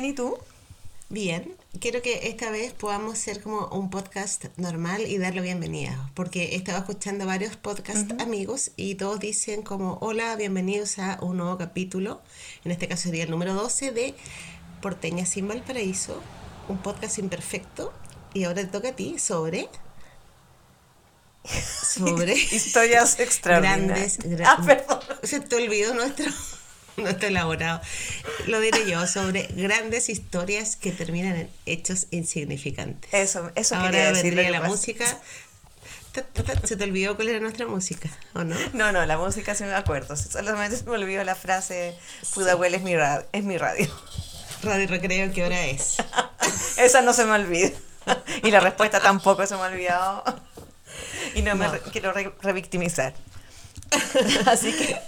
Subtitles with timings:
[0.00, 0.38] ¿bien y tú?
[1.10, 1.54] Bien.
[1.78, 6.56] Quiero que esta vez podamos ser como un podcast normal y darle bienvenida, porque he
[6.56, 12.22] estado escuchando varios podcast amigos y todos dicen como hola, bienvenidos a un nuevo capítulo,
[12.64, 14.14] en este caso sería el número 12 de
[14.80, 16.22] Porteña sin Valparaíso,
[16.68, 17.92] un podcast imperfecto
[18.32, 19.68] y ahora te toca a ti sobre
[21.82, 24.16] sobre historias extraordinarias.
[24.18, 25.00] Grandes, ah, perdón.
[25.24, 26.30] Se te olvidó nuestro
[26.96, 27.80] no está elaborado.
[28.46, 33.12] Lo diré yo, sobre grandes historias que terminan en hechos insignificantes.
[33.12, 35.06] Eso, eso Ahora quería vendría la música.
[36.64, 38.10] ¿Se te olvidó cuál era nuestra música?
[38.34, 38.56] ¿O no?
[38.72, 40.16] No, no, la música sí me acuerdo.
[40.16, 41.96] Solamente se me olvidó la frase
[42.34, 43.88] Pudahuel es mi, radio, es mi radio.
[44.62, 45.96] Radio Recreo, ¿qué hora es?
[46.76, 47.70] Esa no se me olvida.
[48.42, 50.24] Y la respuesta tampoco se me ha olvidado.
[51.34, 53.14] Y no, me quiero revictimizar.
[54.46, 55.00] Así que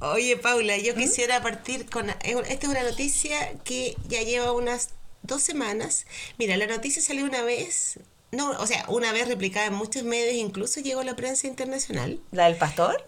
[0.00, 0.98] Oye, Paula, yo ¿Mm?
[0.98, 2.10] quisiera partir con...
[2.10, 4.90] Esta es una noticia que ya lleva unas
[5.22, 6.06] dos semanas.
[6.38, 7.98] Mira, la noticia salió una vez,
[8.32, 12.20] no, o sea, una vez replicada en muchos medios, incluso llegó a la prensa internacional.
[12.30, 13.04] ¿La del pastor?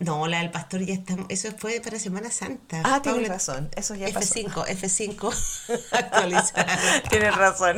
[0.00, 2.82] No, la del pastor ya está, eso fue para Semana Santa.
[2.84, 7.02] Ah, tienes razón, eso ya F5, F5 actualizada.
[7.08, 7.76] tienes razón.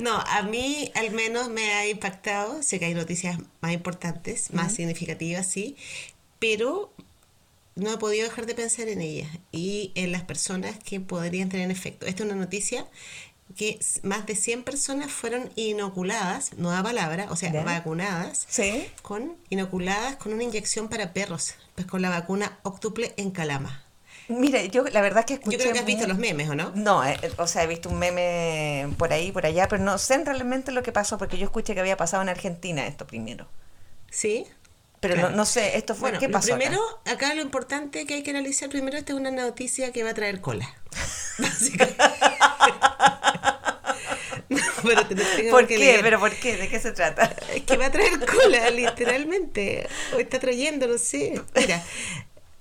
[0.00, 4.74] No, a mí al menos me ha impactado, sé que hay noticias más importantes, más
[4.74, 5.76] significativas, sí,
[6.38, 6.90] pero
[7.78, 11.70] no he podido dejar de pensar en ella y en las personas que podrían tener
[11.70, 12.06] efecto.
[12.06, 12.86] Esta es una noticia
[13.56, 18.46] que más de 100 personas fueron inoculadas, nueva palabra, o sea, vacunadas,
[19.02, 23.84] con inoculadas con una inyección para perros, pues con la vacuna octuple en Calama.
[24.28, 25.56] Mire, yo la verdad que escuché...
[25.56, 26.72] Yo creo que has visto los memes, ¿o no?
[26.74, 30.22] No, eh, o sea, he visto un meme por ahí, por allá, pero no sé
[30.22, 33.46] realmente lo que pasó, porque yo escuché que había pasado en Argentina esto primero.
[34.10, 34.46] ¿Sí?
[35.00, 36.56] Pero no, sé, esto fue, ¿qué pasó?
[36.56, 37.34] Primero, acá?
[37.34, 40.40] lo importante que hay que analizar primero, esta es una noticia que va a traer
[40.40, 40.68] cola.
[45.50, 46.00] ¿Por qué?
[46.02, 46.56] ¿Pero por qué?
[46.56, 47.34] ¿De qué se trata?
[47.54, 49.86] Es que va a traer cola, literalmente.
[50.14, 51.40] O está trayendo, no sé.
[51.54, 51.82] Mira,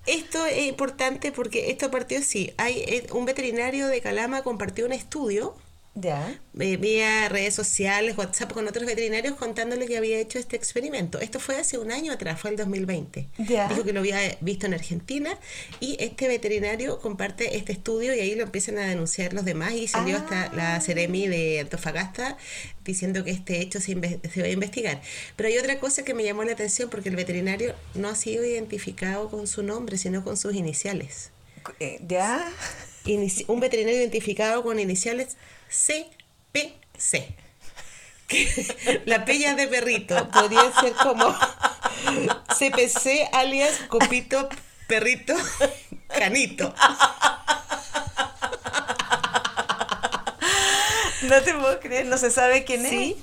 [0.05, 2.53] esto es importante porque esto partió así.
[2.57, 5.55] Hay eh, un veterinario de Calama compartió un estudio
[6.00, 6.40] ya.
[6.59, 11.19] Eh, vía redes sociales, WhatsApp con otros veterinarios contándole que había hecho este experimento.
[11.19, 13.28] Esto fue hace un año atrás, fue el 2020.
[13.38, 15.38] Dijo que lo había visto en Argentina
[15.80, 19.88] y este veterinario comparte este estudio y ahí lo empiezan a denunciar los demás y
[19.88, 20.81] salió hasta la ah.
[20.81, 22.38] Ceremi de Antofagasta
[22.85, 23.94] diciendo que este hecho se,
[24.31, 25.02] se, va a investigar.
[25.35, 28.46] Pero hay otra cosa que me llamó la atención porque el veterinario no ha sido
[28.46, 31.31] identificado con su nombre, sino con sus iniciales.
[31.79, 32.47] Eh, ¿Ya?
[33.47, 35.38] un veterinario identificado con iniciales
[35.69, 37.35] CPC.
[39.05, 41.33] La pella de perrito podría ser como
[42.57, 44.50] CPC alias Copito
[44.88, 45.33] Perrito
[46.07, 46.73] Canito.
[51.23, 53.16] No te puedo creer, no se sabe quién es.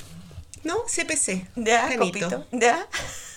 [0.63, 1.47] No, CPC.
[1.57, 2.47] Ya, Canito.
[2.53, 2.87] Ya.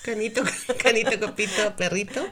[0.07, 0.41] Canito,
[0.81, 2.25] canito, copito, perrito.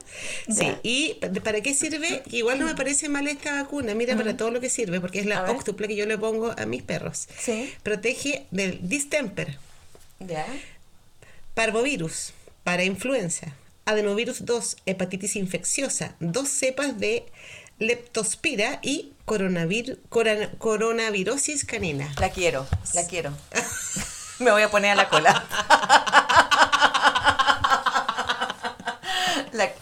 [0.48, 1.14] Sí, ¿y
[1.44, 2.22] para qué sirve?
[2.30, 5.26] Igual no me parece mal esta vacuna, mira para todo lo que sirve, porque es
[5.26, 7.28] la octuple que yo le pongo a mis perros.
[7.38, 7.70] Sí.
[7.82, 9.58] Protege del distemper.
[10.20, 10.46] Ya.
[11.52, 12.32] Parvovirus,
[12.64, 13.52] para influenza.
[13.84, 17.26] Adenovirus 2, hepatitis infecciosa, dos cepas de
[17.78, 19.98] leptospira y coronavirus,
[20.56, 22.10] coronavirosis canina.
[22.18, 23.36] La quiero, la quiero.
[24.38, 26.22] me voy a poner a la cola.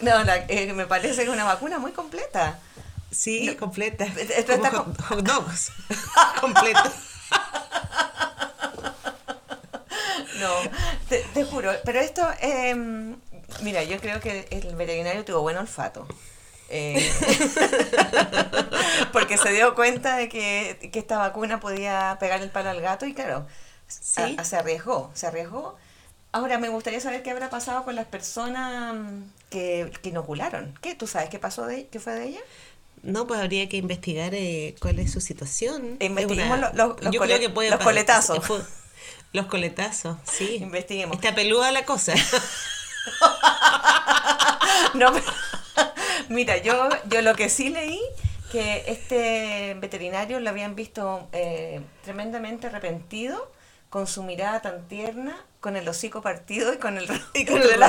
[0.01, 0.12] no,
[0.49, 2.59] eh, me parece que es una vacuna muy completa.
[3.11, 4.05] Sí, completa.
[4.05, 5.71] Esto está hot, dogs.
[6.41, 6.81] completo.
[10.41, 10.51] no,
[11.09, 11.73] te, juro.
[11.85, 13.17] Pero esto, em,
[13.62, 16.06] mira, yo creo que el veterinario tuvo buen olfato.
[16.70, 17.12] Eh,
[19.12, 23.05] porque se dio cuenta de que, que, esta vacuna podía pegar el palo al gato
[23.06, 23.47] y claro,
[23.87, 24.37] ¿Sí?
[24.43, 25.77] se arriesgó, se arriesgó
[26.35, 28.97] Ahora, me gustaría saber qué habrá pasado con las personas
[29.55, 30.79] mm, que, inocularon.
[30.81, 30.95] ¿Qué?
[30.95, 32.41] ¿Tú sabes qué pasó de qué fue de ella?
[33.03, 35.97] No, pues habría que investigar eh, cuál es su situación.
[36.01, 38.39] Investiguemos los, los, los coletazos.
[39.33, 40.59] Los coletazos, sí.
[40.61, 41.17] Investiguemos.
[41.17, 42.15] Está peluda la cosa.
[44.95, 45.12] no,
[46.29, 48.01] mira, yo, yo lo que sí leí
[48.55, 53.51] que este veterinario lo habían visto eh, tremendamente arrepentido
[53.91, 57.70] con su mirada tan tierna, con el hocico partido y con el, y con el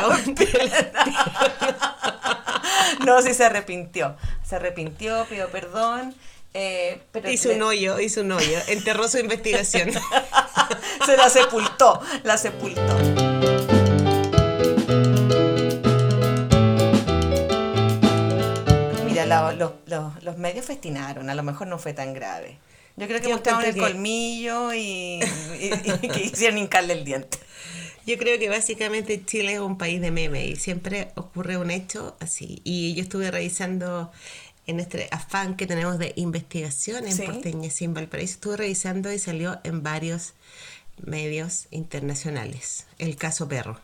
[3.05, 4.15] No, sí se arrepintió.
[4.45, 6.15] Se arrepintió, pidió perdón.
[6.53, 9.91] Eh, pero hizo un hoyo, hizo un hoyo, enterró su investigación.
[11.05, 12.97] se la sepultó, la sepultó.
[19.05, 22.57] Mira, los, los, los, medios festinaron, a lo mejor no fue tan grave.
[22.97, 25.19] Yo creo que mostraron el colmillo y,
[25.59, 27.37] y, que hicieron hincarle el diente.
[28.05, 32.15] Yo creo que básicamente Chile es un país de meme y siempre ocurre un hecho
[32.19, 32.61] así.
[32.63, 34.11] Y yo estuve revisando
[34.67, 39.59] en este afán que tenemos de investigación en Porteña sin Valparaíso, estuve revisando y salió
[39.63, 40.33] en varios
[40.97, 43.79] medios internacionales el caso Perro.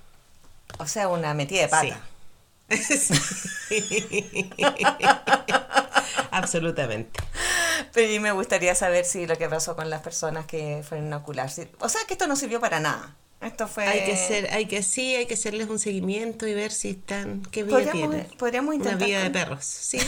[0.78, 2.02] O sea, una metida de pata.
[6.32, 7.21] Absolutamente.
[7.94, 11.18] Pero y me gustaría saber si lo que pasó con las personas que fueron a
[11.18, 11.70] ocularse.
[11.80, 13.16] O sea, que esto no sirvió para nada.
[13.42, 13.88] Esto fue...
[13.88, 17.42] Hay que ser, hay que sí, hay que hacerles un seguimiento y ver si están,
[17.52, 18.28] qué vida tienen.
[18.38, 18.98] Podríamos intentar.
[18.98, 20.00] Una vida de perros, sí.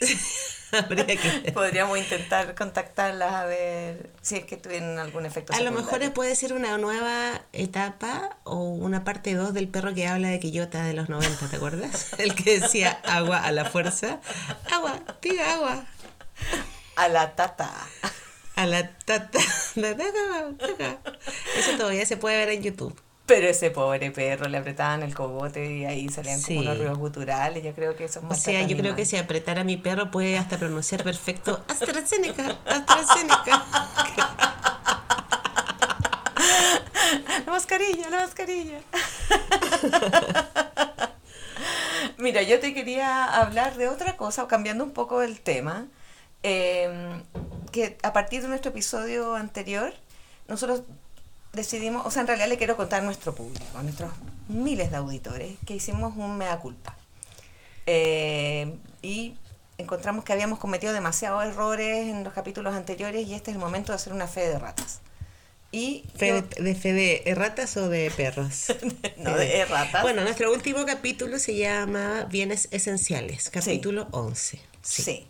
[1.52, 5.52] Podríamos intentar contactarlas a ver si es que tuvieron algún efecto.
[5.52, 10.06] A lo mejor puede ser una nueva etapa o una parte 2 del perro que
[10.06, 12.12] habla de Quillota de los 90, ¿te acuerdas?
[12.18, 14.20] El que decía agua a la fuerza.
[14.70, 15.84] Agua, tira agua.
[17.00, 17.72] A la tata.
[18.56, 19.38] A la tata.
[21.56, 22.94] Eso todavía se puede ver en YouTube.
[23.24, 27.64] Pero ese pobre perro le apretaban el cogote y ahí salían como unos ruidos guturales.
[27.64, 29.78] Yo creo que eso es más O sea, yo creo que si apretara a mi
[29.78, 33.64] perro puede hasta pronunciar perfecto AstraZeneca, AstraZeneca.
[37.46, 38.80] la mascarilla, la mascarilla.
[42.18, 45.86] Mira, yo te quería hablar de otra cosa, cambiando un poco el tema,
[46.42, 47.22] em,
[47.72, 49.92] que a partir de nuestro episodio anterior,
[50.48, 50.82] nosotros
[51.52, 54.10] decidimos, o sea, en realidad le quiero contar a nuestro público, a nuestros
[54.48, 56.96] miles de auditores, que hicimos un mea culpa.
[57.86, 59.34] Eh, y
[59.78, 63.92] encontramos que habíamos cometido demasiados errores en los capítulos anteriores y este es el momento
[63.92, 65.00] de hacer una fe de ratas.
[65.72, 68.74] Y fe de, fe de ratas o de perros?
[69.18, 70.02] no, de ratas.
[70.02, 74.60] Bueno, nuestro último capítulo se llama Bienes Esenciales, capítulo 11.
[74.82, 75.29] sí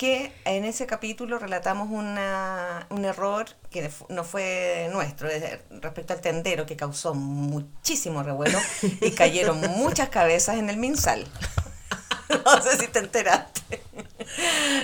[0.00, 5.28] que en ese capítulo relatamos una, un error que no fue nuestro
[5.82, 8.58] respecto al tendero que causó muchísimo revuelo
[9.02, 11.26] y cayeron muchas cabezas en el Minsal.
[12.46, 13.82] no sé si te enteraste.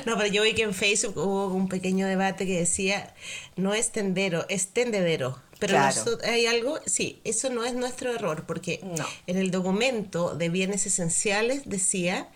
[0.04, 3.14] No, pero yo vi que en Facebook hubo un pequeño debate que decía,
[3.56, 5.40] no es tendero, es tendedero.
[5.58, 5.78] Pero
[6.24, 8.80] hay algo, sí, eso no es nuestro error, porque
[9.26, 12.28] en el documento de bienes esenciales decía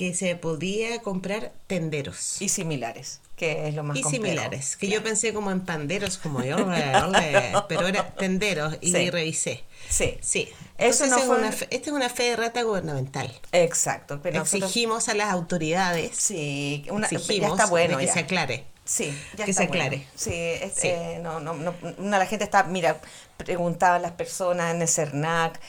[0.00, 2.40] que se podía comprar tenderos.
[2.40, 6.42] Y similares, que es lo más Y similares, que yo pensé como en panderos, como
[6.42, 6.56] yo,
[7.68, 9.62] pero era tenderos y revisé.
[9.90, 10.16] Sí.
[10.22, 10.48] Sí.
[10.78, 11.36] Eso no fue...
[11.36, 13.30] una esta es una fe de rata gubernamental.
[13.52, 14.20] Exacto.
[14.22, 16.16] Pero Exigimos a las autoridades.
[16.16, 17.98] Sí, una, exigimos ya está bueno.
[17.98, 18.64] que se aclare.
[18.86, 20.06] Sí, ya que se aclare.
[20.14, 23.02] Sí, eh, no, no, no, una, la gente está, mira,
[23.36, 25.60] preguntaban las personas en el CERNAC,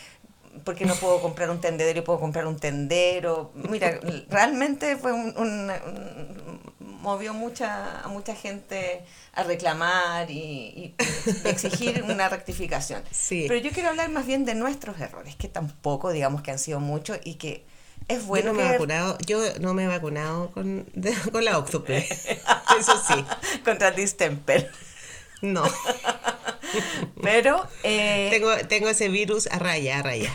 [0.64, 3.52] porque no puedo comprar un tendedero y puedo comprar un tendero.
[3.56, 4.00] Mira,
[4.30, 5.72] realmente fue un,
[7.02, 9.04] movió mucha, a mucha gente
[9.34, 10.96] a reclamar y,
[11.46, 13.04] exigir una rectificación.
[13.30, 16.80] Pero yo quiero hablar más bien de nuestros errores, que tampoco digamos que han sido
[16.80, 17.66] muchos y que
[18.08, 20.86] es bueno yo no me he vacunado, yo no me he vacunado con,
[21.32, 22.08] con la Octuple,
[22.80, 23.26] eso sí.
[23.66, 24.72] Contra distemper.
[25.42, 25.64] No.
[27.22, 27.68] Pero...
[27.84, 30.32] Eh, tengo, tengo ese virus a raya, a raya.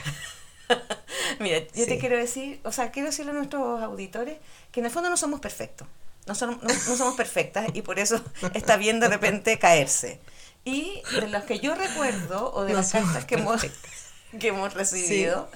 [1.38, 4.38] Mira, yo te quiero decir, o sea, quiero decirle a nuestros auditores
[4.72, 5.88] que en el fondo no somos perfectos.
[6.26, 8.20] No, son, no, somos perfectas y por eso
[8.54, 10.18] está bien de repente caerse.
[10.64, 13.64] Y de los que yo recuerdo, o de las cartas que hemos,
[14.40, 15.48] que hemos recibido,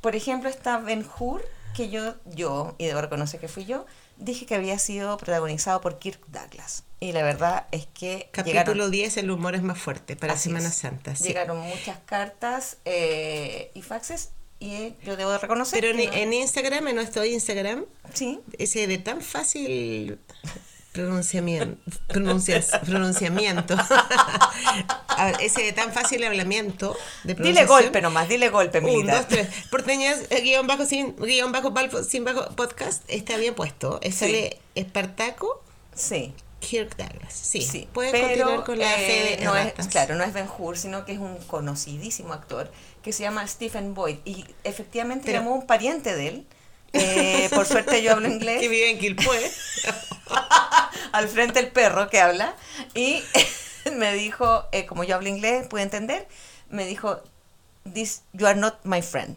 [0.00, 3.84] por ejemplo, está Ben Hur, que yo, yo, y debo reconocer que fui yo,
[4.18, 6.84] dije que había sido protagonizado por Kirk Douglas.
[7.00, 8.28] Y la verdad es que...
[8.32, 11.14] Capítulo 10, el humor es más fuerte para Semana Santa.
[11.14, 15.80] Llegaron muchas cartas eh, y faxes y yo debo de reconocer...
[15.80, 18.40] Pero en, Instagram, en nuestro Instagram, ¿Sí?
[18.58, 20.18] ese de tan fácil
[20.96, 21.78] pronunciamiento,
[22.86, 23.76] pronunciamiento.
[25.08, 29.16] a ver, ese tan fácil hablamiento de Dile golpe nomás, dile golpe, militar.
[29.16, 29.48] Un, dos, tres.
[29.70, 31.72] Porteñas, eh, guion bajo sin, guion bajo,
[32.02, 33.98] sin bajo podcast, está bien puesto.
[34.02, 35.62] Es Sale Espartaco.
[35.94, 36.34] Sí.
[36.60, 37.32] Kirk Douglas.
[37.32, 37.88] Sí, sí.
[37.92, 41.12] puede continuar con la fe de no es, Claro, no es Ben Hur, sino que
[41.12, 42.70] es un conocidísimo actor
[43.02, 44.16] que se llama Stephen Boyd.
[44.24, 46.46] Y efectivamente llamó un pariente de él.
[46.98, 48.60] Eh, por suerte yo hablo inglés.
[48.60, 49.50] Que vive en Quilpue.
[51.12, 52.54] Al frente el perro que habla.
[52.94, 53.22] Y
[53.96, 56.26] me dijo, eh, como yo hablo inglés, puede entender,
[56.68, 57.22] me dijo,
[57.92, 59.36] This, you are not my friend.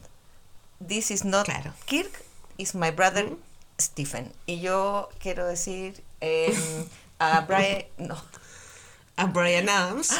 [0.85, 1.47] This is not
[1.85, 2.23] Kirk,
[2.57, 3.29] is my brother
[3.77, 4.33] Stephen.
[4.47, 6.55] Y yo quiero decir, eh,
[7.19, 8.15] a Brian, no.
[9.17, 10.17] A Brian Adams.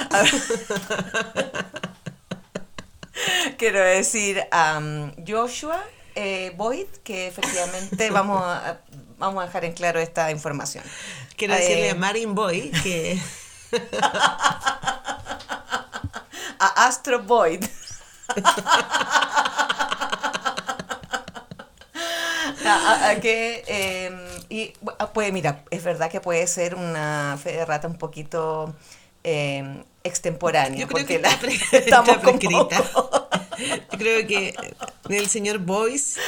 [3.58, 4.82] Quiero decir a
[5.26, 5.84] Joshua
[6.20, 8.80] eh, Boyd, que efectivamente vamos a,
[9.18, 10.84] vamos a dejar en claro esta información.
[11.38, 13.18] Quiero decirle a Marin Boyd que...
[16.60, 17.64] a Astro Boyd.
[22.66, 24.74] a, que em, y
[25.14, 28.76] pues mira es verdad que puede ser una fe de rata un poquito
[29.24, 31.30] eh, extemporánea porque la
[31.72, 32.18] estamos
[33.92, 34.56] Yo creo que
[35.08, 36.20] ni el señor Boyce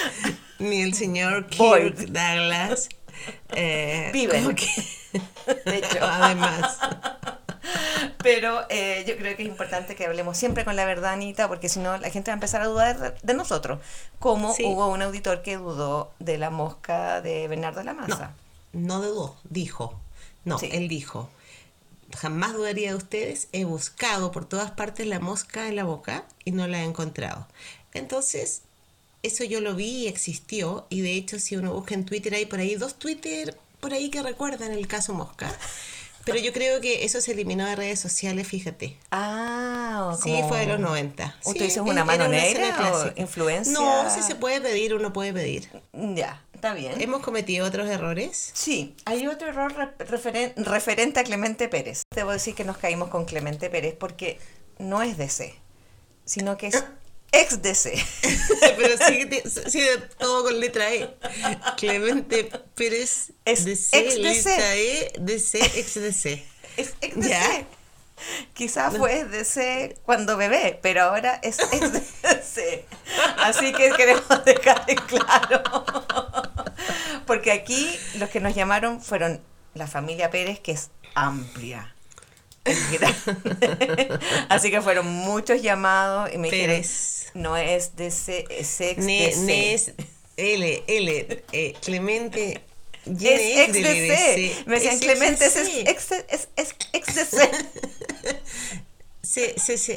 [0.59, 2.89] ni el señor Kirk Douglas
[3.55, 4.55] eh, viven.
[5.65, 6.77] De hecho, además.
[8.23, 11.69] Pero eh, yo creo que es importante que hablemos siempre con la verdad, Anita, porque
[11.69, 13.79] si no la gente va a empezar a dudar de nosotros.
[14.19, 18.33] Como hubo un auditor que dudó de la mosca de Bernardo de la Maza.
[18.73, 19.99] No, no dudó, dijo.
[20.43, 21.29] No, él dijo.
[22.17, 23.47] Jamás dudaría de ustedes.
[23.51, 27.47] He buscado por todas partes la mosca en la boca y no la he encontrado.
[27.93, 28.61] Entonces,
[29.23, 30.85] eso yo lo vi y existió.
[30.89, 34.09] Y de hecho, si uno busca en Twitter, hay por ahí dos Twitter por ahí
[34.09, 35.51] que recuerdan el caso Mosca.
[36.23, 38.95] Pero yo creo que eso se eliminó de redes sociales, fíjate.
[39.09, 41.35] Ah, sí, fue de los 90.
[41.43, 43.73] ¿O tú dices una mano negra o influencia?
[43.73, 45.67] No, si se puede pedir, uno puede pedir.
[45.93, 47.01] Ya, está bien.
[47.01, 48.51] ¿Hemos cometido otros errores?
[48.53, 52.03] Sí, hay otro error referente a Clemente Pérez.
[52.13, 54.37] Debo decir que nos caímos con Clemente Pérez porque
[54.77, 55.55] no es DC,
[56.23, 56.97] sino que es ah
[57.31, 57.93] ex DC.
[58.77, 61.09] Pero sigue, sigue, todo con letra E.
[61.77, 66.45] Clemente Pérez es DC, ex letra E, DC, ex DC.
[66.77, 67.80] Es ex DC.
[68.53, 72.85] Quizás fue DC cuando bebé, pero ahora es ex DC.
[73.37, 75.63] Así que queremos dejar en claro.
[77.25, 79.41] Porque aquí los que nos llamaron fueron
[79.73, 81.95] la familia Pérez, que es amplia.
[84.49, 86.83] Así que fueron muchos llamados y me dijeron,
[87.33, 89.73] no es de C, es ex de C.
[89.73, 89.93] es
[90.37, 92.61] L, L, eh, Clemente.
[93.05, 94.67] Es ex.
[94.67, 96.11] Me decían, Clemente es ex,
[96.55, 97.49] es, ex de C.
[99.23, 99.95] Se, se, se,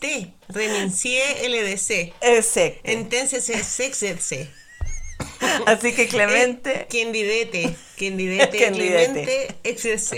[0.00, 2.14] T, renuncié LDC.
[2.20, 2.80] Exacto.
[2.84, 4.02] Entonces es ex.
[5.66, 6.86] Así que Clemente.
[6.88, 9.82] Quien didete, quien didete, Clemente, ex.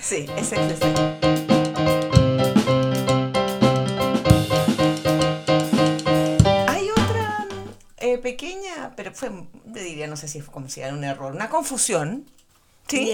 [0.00, 1.41] Sí, es ex
[8.22, 9.30] pequeña, pero fue,
[9.72, 12.30] te diría, no sé si fue considerado un error, una confusión.
[12.88, 13.12] ¿Sí?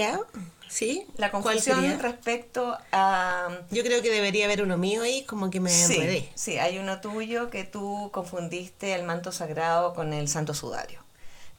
[0.69, 1.05] ¿Sí?
[1.17, 3.49] La confusión respecto a...
[3.71, 7.01] Yo creo que debería haber uno mío ahí, como que me sí, Sí, hay uno
[7.01, 11.03] tuyo que tú confundiste el manto sagrado con el santo sudario.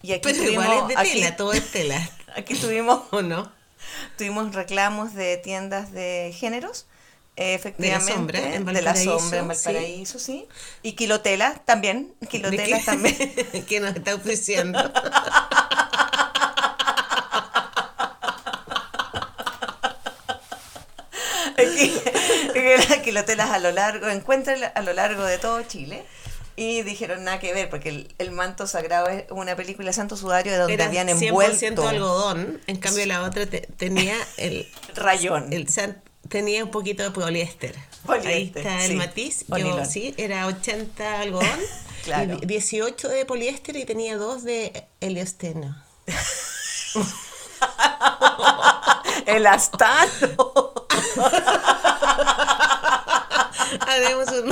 [0.03, 2.11] Y aquí Pero tuvimos, igual es de tela, todo es tela.
[2.37, 3.03] aquí tuvimos...
[3.11, 3.51] ¿O no?
[4.17, 6.87] Tuvimos reclamos de tiendas de géneros
[7.37, 8.05] Efectivamente.
[8.05, 9.01] De la sombra en Valparaíso.
[9.01, 10.47] De la sombra en Valparaíso, sí.
[10.83, 12.15] Y Quilotela también.
[12.29, 13.17] Quilotela también.
[13.69, 14.79] que nos está ofreciendo.
[23.03, 26.05] quilotelas a lo largo, encuentran a lo largo de todo Chile.
[26.57, 30.59] Y dijeron nada que ver, porque el, manto sagrado es una película Santo Sudario de
[30.59, 31.57] donde habían envuelto.
[31.57, 35.53] 100% algodón, en cambio la otra tenía el rayón.
[35.53, 35.69] El,
[36.31, 37.77] tenía un poquito de poliéster.
[38.09, 39.45] Ahí está el matiz.
[39.49, 41.61] Yo sí, era 80 algodón,
[42.05, 42.39] claro.
[42.39, 45.77] 18 de poliéster y tenía 2 de heliosteno.
[49.27, 50.07] el astano.
[53.87, 54.49] Haremos un,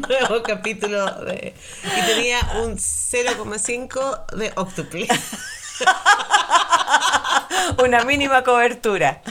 [0.00, 1.54] nuevo capítulo de,
[1.84, 5.06] y tenía un 0,5 de octuple.
[7.82, 9.22] Una mínima cobertura.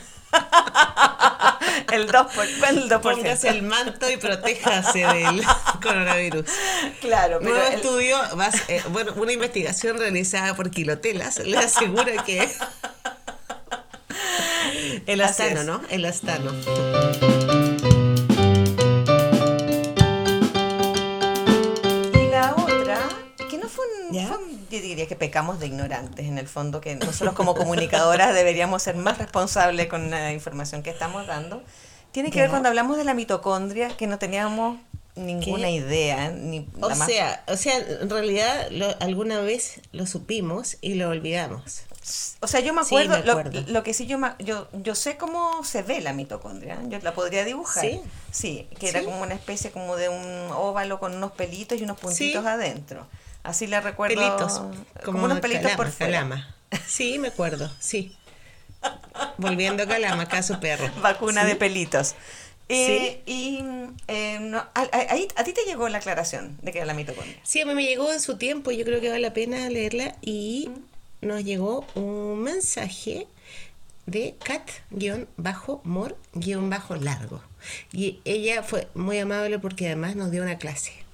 [1.94, 2.28] El 2%.
[2.34, 3.02] Por, el 2%.
[3.02, 5.44] Póngase el manto y protéjase del
[5.82, 6.46] coronavirus.
[7.02, 7.56] Claro, pero.
[7.56, 8.18] Nuevo estudio,
[8.68, 12.50] eh, bueno, una investigación realizada por Quilotelas le asegura que.
[15.06, 15.82] El astano, ¿no?
[15.90, 16.52] El astano.
[24.16, 28.96] Yo diría que pecamos de ignorantes en el fondo, que nosotros como comunicadoras deberíamos ser
[28.96, 31.64] más responsables con la información que estamos dando.
[32.12, 34.80] Tiene que ver cuando hablamos de la mitocondria, que no teníamos
[35.16, 36.32] ninguna idea.
[36.32, 38.70] Ni o, sea, o sea, en realidad
[39.00, 41.84] alguna vez lo supimos y lo olvidamos.
[42.40, 43.18] O sea, yo me acuerdo,
[43.68, 47.44] Lo, que sí yo, yo yo sé cómo se ve la mitocondria, yo la podría
[47.44, 47.84] dibujar.
[47.84, 51.84] Sí, sí que era como una especie como de un óvalo con unos pelitos y
[51.84, 53.08] unos puntitos adentro.
[53.46, 54.16] Así le recuerdo.
[54.16, 54.62] Pelitos.
[55.04, 56.56] Como, unos pelitos por fuera.
[56.86, 58.16] Sí, me acuerdo, sí.
[59.38, 60.90] Volviendo a Calama, acá su perro.
[61.02, 62.16] Vacuna de pelitos.
[62.68, 63.64] Eh, y
[64.08, 67.40] eh, a, ti te llegó la aclaración de que era la mitocondria.
[67.44, 70.16] Sí, a mí me llegó en su tiempo, yo creo que vale la pena leerla
[70.22, 70.72] y
[71.22, 73.28] nos llegó un mensaje
[74.08, 77.44] de cat-mor-largo.
[77.92, 81.05] Y ella fue muy amable porque además nos dio una clase.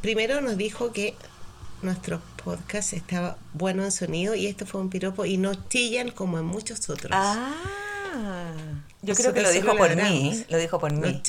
[0.00, 1.14] Primero nos dijo que
[1.82, 6.38] nuestro podcast estaba bueno en sonido y esto fue un piropo y no chillan como
[6.38, 7.10] en muchos otros.
[7.12, 7.52] Ah.
[9.02, 10.44] Yo creo que lo dijo por mí.
[10.48, 11.22] Lo dijo por mí.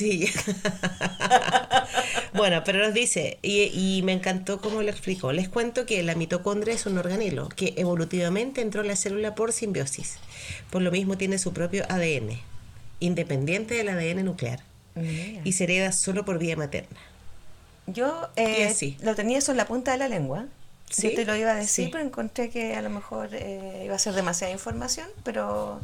[2.34, 5.32] bueno, pero nos dice, y, me encantó cómo lo explicó.
[5.32, 9.52] Les cuento que la mitocondria es un organelo que evolutivamente entró en la célula por
[9.52, 10.18] simbiosis.
[10.70, 12.38] Por lo mismo tiene su propio ADN,
[13.00, 14.60] independiente del ADN nuclear.
[15.42, 17.00] Y se hereda solo por vía materna.
[17.86, 20.46] Yo eh, lo tenía eso en la punta de la lengua.
[20.90, 21.14] ¿Sí?
[21.14, 24.14] te lo iba a decir, pero encontré que a lo mejor eh, iba a ser
[24.14, 25.80] demasiada información, pero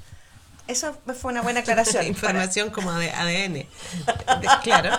[0.69, 2.07] eso fue una buena aclaración.
[2.07, 3.66] Información como de ADN.
[4.62, 4.97] claro.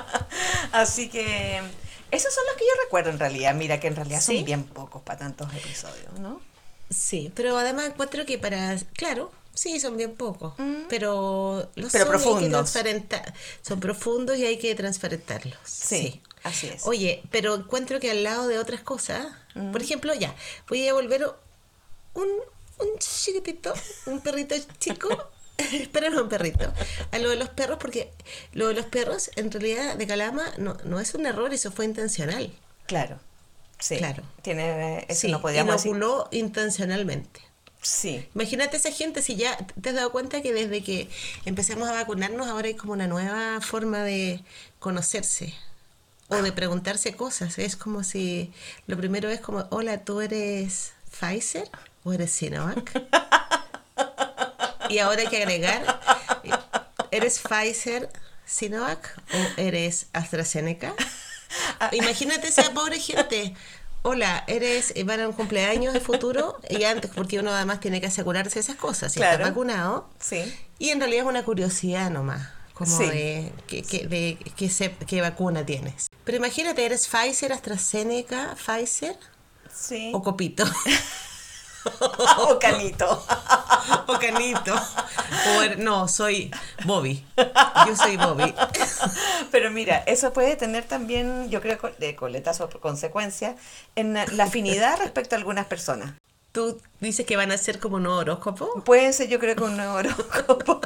[0.73, 1.61] Así que
[2.11, 3.55] esos son los que yo recuerdo en realidad.
[3.55, 6.41] Mira que en realidad son bien pocos para tantos episodios, ¿no?
[6.89, 10.87] Sí, pero además encuentro que para, claro, sí, son bien pocos, mm.
[10.89, 12.77] pero los pero profundos.
[13.61, 15.57] son profundos y hay que transparentarlos.
[15.63, 16.85] Sí, así es.
[16.85, 19.71] Oye, pero encuentro que al lado de otras cosas, mm.
[19.71, 20.35] por ejemplo, ya,
[20.67, 21.25] voy a volver
[22.13, 22.27] un,
[22.79, 23.73] un chiquitito,
[24.05, 25.31] un perrito chico
[25.73, 26.73] Esperen un perrito.
[27.11, 28.11] A lo de los perros, porque
[28.53, 31.85] lo de los perros, en realidad, de Calama, no, no es un error, eso fue
[31.85, 32.51] intencional.
[32.87, 33.19] Claro.
[33.79, 33.97] Sí.
[33.97, 34.23] Claro.
[34.41, 37.41] Tiene, eso no podíamos inoculó intencionalmente.
[37.81, 38.27] Sí.
[38.35, 41.09] Imagínate esa gente, si ya te has dado cuenta que desde que
[41.45, 44.43] empecemos a vacunarnos, ahora hay como una nueva forma de
[44.79, 45.55] conocerse
[46.31, 47.59] o de preguntarse cosas.
[47.59, 48.51] Es como si
[48.87, 51.69] lo primero es como, hola, ¿tú eres Pfizer
[52.03, 52.91] o eres Sinovac?
[54.89, 56.01] Y ahora hay que agregar,
[57.11, 58.09] ¿eres Pfizer,
[58.45, 60.93] Sinovac o eres AstraZeneca?
[61.93, 63.53] Imagínate esa pobre gente.
[64.01, 68.01] Hola, eres, eh, van a un cumpleaños de futuro y antes, porque uno además tiene
[68.01, 70.09] que asegurarse esas cosas, si está vacunado.
[70.19, 70.53] Sí.
[70.79, 76.10] Y en realidad es una curiosidad nomás, como de, que, de qué, qué vacuna tienes.
[76.23, 79.17] Pero imagínate, eres Pfizer, AstraZeneca, Pfizer
[79.73, 80.11] sí.
[80.13, 80.63] o Copito.
[82.37, 83.25] o Canito.
[84.07, 84.75] o Canito.
[84.75, 86.51] O, no, soy
[86.85, 87.25] Bobby.
[87.87, 88.53] Yo soy Bobby.
[89.51, 93.55] Pero mira, eso puede tener también, yo creo, de coletas o consecuencias
[93.95, 96.13] en la afinidad respecto a algunas personas.
[96.51, 98.83] ¿Tú dices que van a ser como un horóscopo?
[98.83, 100.81] Puede ser, yo creo que un horóscopo.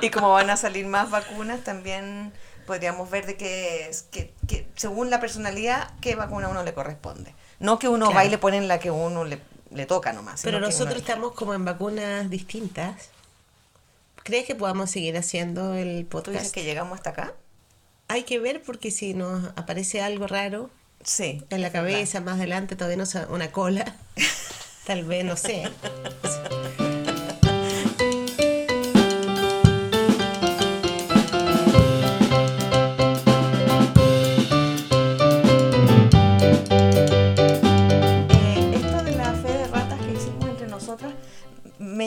[0.00, 2.32] y como van a salir más vacunas, también
[2.72, 7.34] podríamos ver de que, que, que según la personalidad, qué vacuna a uno le corresponde.
[7.60, 9.38] No que uno va y le ponen la que uno le
[9.74, 10.42] le toca nomás.
[10.42, 13.10] Pero nosotros estamos como en vacunas distintas.
[14.22, 16.24] ¿Crees que podamos seguir haciendo el podcast?
[16.24, 17.34] ¿Tú dices que llegamos hasta acá?
[18.08, 20.70] Hay que ver porque si nos aparece algo raro
[21.02, 23.96] sí, en la cabeza, más adelante todavía no una cola,
[24.86, 25.68] tal vez, no sé.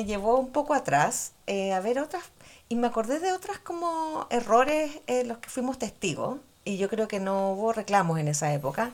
[0.04, 2.24] llevó un poco atrás eh, a ver otras,
[2.68, 7.08] y me acordé de otras como errores en los que fuimos testigos, y yo creo
[7.08, 8.92] que no hubo reclamos en esa época.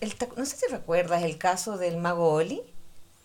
[0.00, 2.62] El, no sé si recuerdas el caso del mago Oli.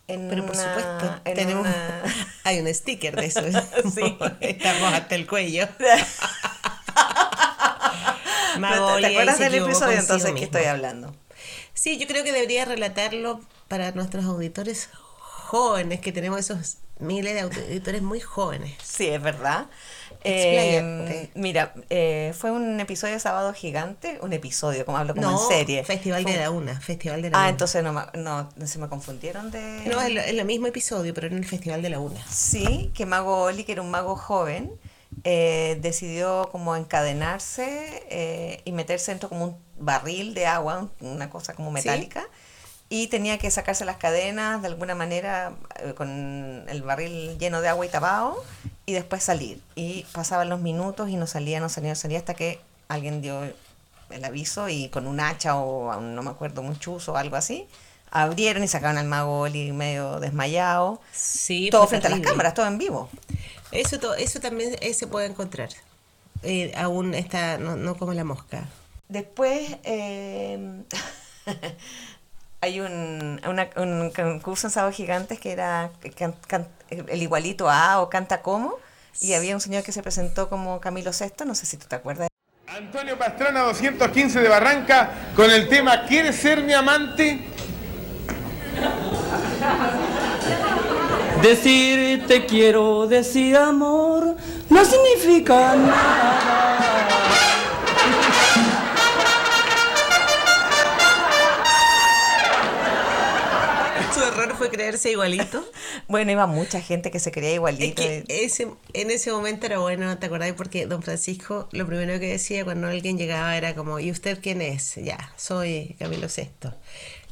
[0.08, 1.68] En Pero por supuesto, tenemos,
[2.44, 3.42] hay un sticker de eso.
[3.94, 4.18] sí.
[4.40, 5.68] Estamos hasta el cuello.
[8.60, 11.16] mago ¿Te, acuerdas del episodio entonces que estoy hablando?
[11.74, 14.90] Sí, yo creo que debería relatarlo para nuestros auditores
[15.54, 18.74] jóvenes que tenemos esos miles de auditores muy jóvenes.
[18.84, 19.68] Sí, es verdad.
[20.24, 25.38] Eh, mira, eh, fue un episodio de Sábado Gigante, un episodio, como hablo como en
[25.38, 25.84] serie.
[25.84, 27.50] Festival de la Una, Festival de la ah, Una.
[27.50, 29.84] entonces no, no, se me confundieron de...
[29.86, 32.26] No, es, el mismo episodio, pero en el Festival de la Una.
[32.28, 34.72] Sí, que Mago Oli, que era un mago joven,
[35.26, 41.70] eh, decidió como encadenarse y meterse dentro como un barril de agua, una cosa como
[41.70, 42.26] metálica
[42.94, 47.68] y tenía que sacarse las cadenas de alguna manera eh, con el barril lleno de
[47.68, 48.44] agua y tapado
[48.86, 49.60] y después salir.
[49.74, 53.52] Y pasaban los minutos y no salía, no salía, no salía hasta que alguien dio
[54.12, 57.68] el aviso y con un hacha o no me acuerdo, un chuzo o algo así,
[58.12, 61.02] abrieron y sacaron al mago y medio desmayado.
[61.12, 63.10] Sí, todo frente a las cámaras, todo en vivo.
[63.72, 65.70] Eso, eso también eh, se puede encontrar.
[66.44, 68.68] Eh, aún está, no, no como la mosca.
[69.10, 70.84] Después, eh,
[72.64, 73.42] hay un,
[73.76, 75.90] un concurso en Sábado Gigantes que era
[76.90, 78.78] el igualito A o Canta Como.
[79.20, 81.98] y había un señor que se presentó como Camilo VI, no sé si tú te
[81.98, 82.30] acuerdas.
[82.68, 87.42] Antonio Pastrana 215 de Barranca con el tema ¿Quieres ser mi amante?
[91.42, 94.38] Decir te quiero, decir amor,
[94.70, 97.43] no significa nada.
[104.44, 105.64] Error fue creerse igualito.
[106.08, 108.02] Bueno, iba mucha gente que se creía igualito.
[108.28, 110.52] ese, en ese momento era bueno, ¿te acordás?
[110.54, 114.62] Porque don Francisco lo primero que decía cuando alguien llegaba era como, ¿y usted quién
[114.62, 114.96] es?
[114.96, 116.70] Ya, soy Camilo VI.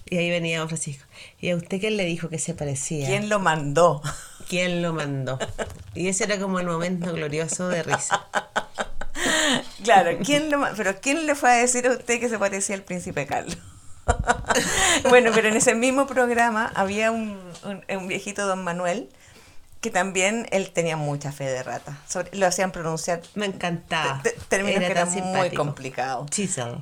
[0.05, 1.05] Y ahí venía don Francisco.
[1.39, 3.07] ¿Y a usted quién le dijo que se parecía?
[3.07, 4.01] ¿Quién lo mandó?
[4.49, 5.39] ¿Quién lo mandó?
[5.95, 8.27] Y ese era como el momento glorioso de risa.
[9.83, 12.83] Claro, ¿quién lo, pero ¿quién le fue a decir a usted que se parecía al
[12.83, 13.57] príncipe Carlos?
[15.09, 17.39] bueno, pero en ese mismo programa había un,
[17.89, 19.09] un, viejito don Manuel
[19.79, 21.97] que también él tenía mucha fe de rata.
[22.33, 23.21] lo hacían pronunciar.
[23.33, 24.21] Me encantaba.
[24.47, 26.29] Términos que eran muy complicados.
[26.29, 26.77] Chisel.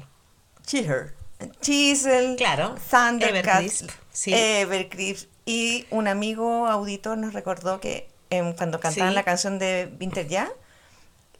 [0.65, 1.13] Chisel.
[1.61, 2.35] Chisel.
[2.35, 2.75] Claro.
[2.89, 3.85] Thundercats.
[4.11, 4.33] Sí.
[4.33, 5.29] Evercrisp.
[5.45, 8.09] Y un amigo auditor nos recordó que
[8.57, 10.49] cuando cantaban la canción de Winter Ya,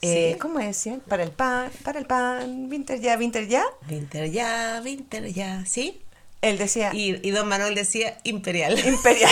[0.02, 1.02] eh, ¿Cómo decían?
[1.02, 3.64] Para el pan, para el pan, Winter ya, Winter ya.
[3.90, 6.02] Winter ya, Winter ya, ¿sí?
[6.42, 6.92] Él decía.
[6.94, 8.80] Y, y don Manuel decía imperial.
[8.86, 9.32] Imperial.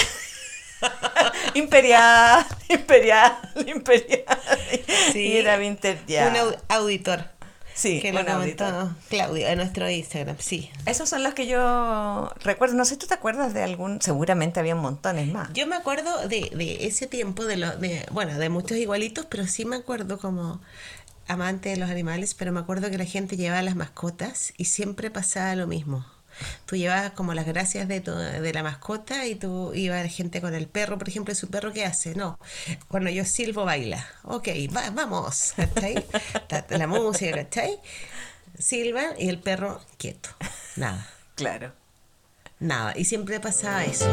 [1.53, 3.33] imperial, imperial,
[3.65, 4.39] imperial.
[5.11, 6.27] Sí, y era Winter ya.
[6.29, 7.36] Un auditor.
[7.77, 10.71] Sí, que lo comentó Claudio en nuestro Instagram, sí.
[10.87, 12.75] Esos son los que yo recuerdo.
[12.75, 14.01] No sé, ¿tú te acuerdas de algún?
[14.01, 15.53] Seguramente había montones más.
[15.53, 19.45] Yo me acuerdo de, de ese tiempo, de, lo, de bueno, de muchos igualitos, pero
[19.45, 20.59] sí me acuerdo como
[21.27, 25.11] amante de los animales, pero me acuerdo que la gente llevaba las mascotas y siempre
[25.11, 26.16] pasaba lo mismo
[26.65, 30.67] tú llevabas como las gracias de, de la mascota y tú ibas gente con el
[30.67, 32.15] perro, por ejemplo, su perro qué hace?
[32.15, 32.39] No,
[32.87, 34.49] cuando yo silbo baila, ok,
[34.93, 36.05] vamos, ¿cachai?
[36.69, 37.79] la música, ¿cachai?
[38.57, 40.29] Silba y el perro quieto,
[40.75, 41.07] nada.
[41.35, 41.73] Claro.
[42.59, 44.07] Nada, y siempre pasaba eso.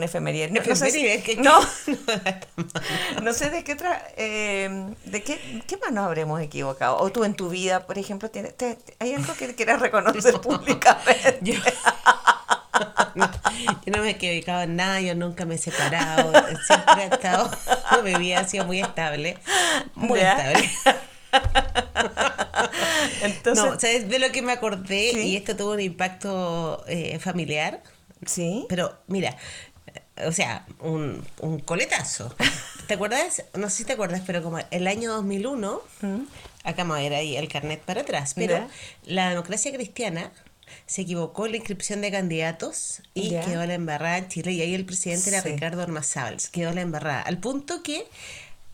[0.00, 0.50] Con efemérides.
[0.50, 1.60] No, sé, no,
[3.22, 6.96] no, sé de qué otra, em, de qué, qué más nos habremos equivocado.
[6.98, 8.54] O tú en tu vida, por ejemplo, tienes,
[8.98, 11.40] hay algo que quieras reconocer públicamente.
[13.14, 16.32] Yo, no, me he equivocado en nada, yo nunca me he separado,
[16.66, 17.50] siempre he estado,
[18.04, 19.36] mi vida ha sido muy estable,
[19.94, 20.70] muy estable.
[23.22, 25.12] Entonces, no, ¿sabes de lo que me acordé?
[25.20, 27.82] Y esto tuvo un impacto eh, familiar.
[28.26, 28.66] Sí.
[28.68, 29.36] Pero mira,
[30.26, 32.34] o sea, un, un coletazo.
[32.86, 33.44] ¿Te acuerdas?
[33.54, 36.20] No sé si te acuerdas, pero como el año 2001, ¿Mm?
[36.64, 38.66] acá me voy a ir ahí el carnet para atrás, pero
[39.04, 40.32] la democracia cristiana
[40.86, 44.74] se equivocó en la inscripción de candidatos y quedó la embarrada en Chile y ahí
[44.74, 48.06] el presidente era Ricardo Armazábal, quedó la embarrada, al punto que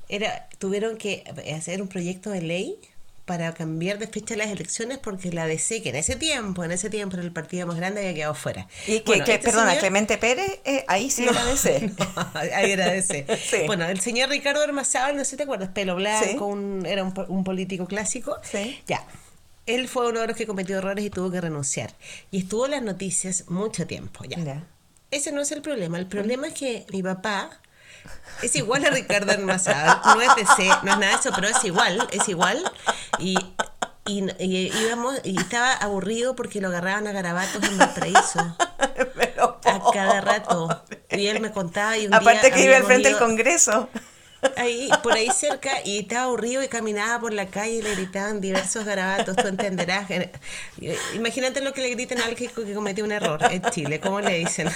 [0.08, 1.24] era tuvieron que
[1.56, 2.78] hacer un proyecto de ley
[3.26, 6.88] para cambiar de fecha las elecciones porque la DC, que en ese tiempo, en ese
[6.88, 8.68] tiempo era el partido más grande, había quedado fuera.
[8.86, 11.90] Y que, este perdona, Clemente Pérez, eh, ahí sí era DC.
[12.54, 13.26] ahí era DC.
[13.66, 17.86] Bueno, el señor Ricardo Hermazábal, no sé si te acuerdas, pelo blanco, era un, político
[17.86, 18.36] clásico.
[18.42, 18.80] Sí.
[18.86, 19.04] Ya.
[19.66, 21.94] Él fue uno de los que cometió errores y tuvo que renunciar.
[22.30, 24.64] Y estuvo en las noticias mucho tiempo ya.
[25.10, 25.98] Ese no es el problema.
[25.98, 27.60] El problema es que mi papá
[28.42, 31.64] es igual a Ricardo Almazar, no es C, no es nada de eso, pero es
[31.64, 32.62] igual, es igual.
[33.18, 33.36] Y,
[34.06, 38.56] y, íbamos, y estaba aburrido porque lo agarraban a garabatos en Valparaíso.
[39.66, 40.82] a cada rato.
[41.10, 43.88] Y él me contaba y un Aparte que iba al frente del Congreso
[44.56, 48.40] ahí, por ahí cerca y estaba aburrido y caminaba por la calle y le gritaban
[48.40, 50.08] diversos garabatos, tú entenderás.
[51.14, 54.38] Imagínate lo que le gritan a alguien que cometió un error en Chile, ¿cómo le
[54.38, 54.68] dicen?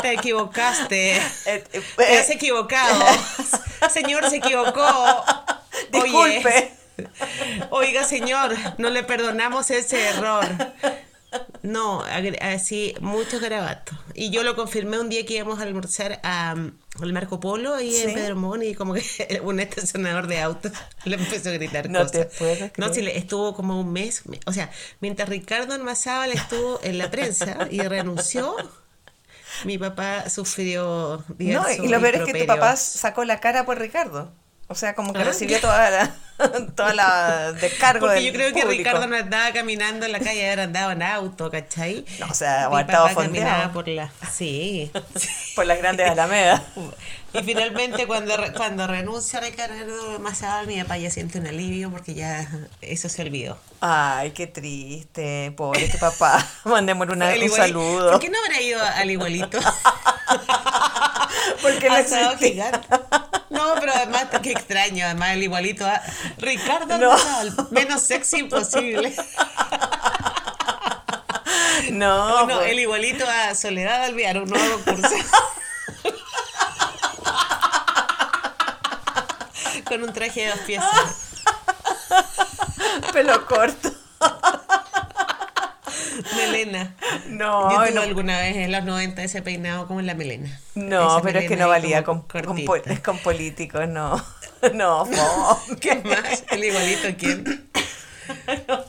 [0.00, 3.04] Te equivocaste, eh, eh, te has equivocado,
[3.92, 5.24] señor se equivocó.
[5.90, 6.72] Disculpe.
[7.70, 10.46] oiga señor, no le perdonamos ese error.
[11.62, 12.02] No,
[12.40, 13.96] así, muchos garabatos.
[14.14, 16.50] Y yo lo confirmé un día que íbamos a almorzar a,
[17.00, 19.02] al Marco Polo y en Pedro Mon y como que
[19.44, 20.72] un estacionador de autos
[21.04, 24.22] le empezó a gritar no Te puedo no, sí, estuvo como un mes.
[24.46, 28.56] O sea, mientras Ricardo Almazábal estuvo en la prensa y renunció,
[29.64, 33.78] mi papá sufrió No, y lo peor es que tu papá sacó la cara por
[33.78, 34.32] Ricardo.
[34.72, 36.14] O sea, como que ah, recibió toda la,
[36.74, 40.62] toda la descargo Porque yo creo que Ricardo no andaba caminando en la calle, ahora
[40.62, 42.06] andaba en auto, ¿cachai?
[42.18, 44.10] No, o sea, o estaba por la...
[44.30, 44.90] Sí.
[45.54, 46.62] por las grandes alamedas.
[47.34, 52.46] Y finalmente cuando, cuando renuncia Ricardo Mazabal, mi papá ya siente un alivio porque ya
[52.82, 53.58] eso se olvidó.
[53.80, 56.46] Ay, qué triste, pobre tu papá.
[56.64, 58.12] Mandémosle una, un saludo.
[58.12, 59.58] ¿Por qué no habrá ido al igualito?
[61.62, 62.04] porque le
[62.38, 62.88] gigante.
[63.48, 66.02] No, pero además, qué extraño, además el igualito a
[66.38, 67.16] Ricardo no.
[67.70, 69.14] menos sexy imposible.
[71.90, 75.14] No, no el igualito a Soledad Alvear, un nuevo curso.
[79.92, 81.42] Con un traje de dos piezas.
[83.12, 83.92] Pelo corto.
[86.34, 86.94] Melena.
[87.26, 90.58] No, Yo tuve alguna vez en los 90 ese peinado como en la melena.
[90.74, 92.42] No, pero es que no valía con, con,
[93.02, 94.16] con, políticos, no.
[94.72, 95.06] No,
[95.80, 96.44] ¿Qué más?
[96.50, 97.68] ¿El igualito quién?
[98.66, 98.84] No,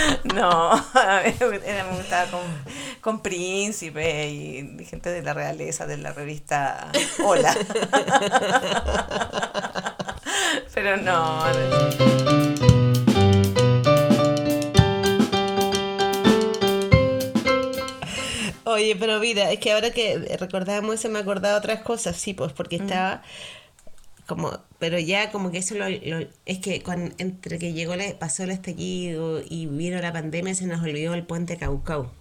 [0.40, 2.40] a mí me gustaba con,
[3.00, 6.90] con príncipe y gente de la realeza de la revista
[7.24, 7.54] Hola.
[10.74, 11.44] Pero no.
[18.64, 22.52] Oye, pero mira, es que ahora que recordábamos eso me acordaba otras cosas, sí, pues
[22.52, 23.22] porque estaba
[24.30, 26.84] como, pero ya como que eso lo, es que
[27.18, 31.26] entre que llegó, le, pasó el estallido y vino la pandemia se nos olvidó el
[31.26, 32.12] puente Caucau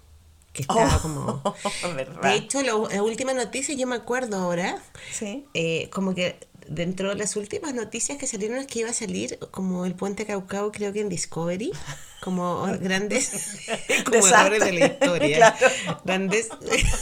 [0.52, 1.44] que estaba oh, como...
[2.24, 5.46] De hecho, la última noticia, yo me acuerdo ahora, ¿Sí?
[5.54, 9.38] Eh, como que dentro de las últimas noticias que salieron es que iba a salir
[9.52, 11.72] como el puente Caucao, creo que en Discovery,
[12.20, 13.32] como grandes
[14.06, 15.56] como errores de la historia.
[16.04, 16.50] Grandes,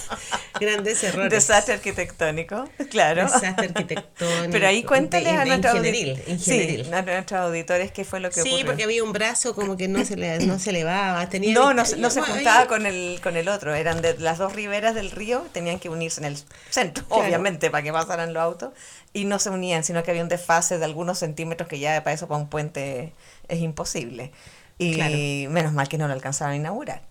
[0.60, 1.32] grandes errores.
[1.32, 3.24] Desastre arquitectónico, claro.
[3.24, 4.52] Desastre arquitectónico.
[4.52, 8.58] Pero ahí cuéntale a, nuestros auditores qué fue lo que ocurrió.
[8.58, 11.28] Sí, porque había un brazo como que no se, le, no se elevaba.
[11.30, 13.74] Tenía no, no, no se juntaba con el, con el otro.
[13.74, 16.38] Eran de las dos riberas del río, tenían que unirse en el
[16.70, 18.72] centro, obviamente, para que pasaran los autos.
[19.14, 22.14] Y no se unían, sino que había un desfase de algunos centímetros que ya para
[22.14, 23.14] eso, para un puente,
[23.48, 24.32] es imposible.
[24.78, 27.02] Y menos mal que no lo alcanzaron a inaugurar.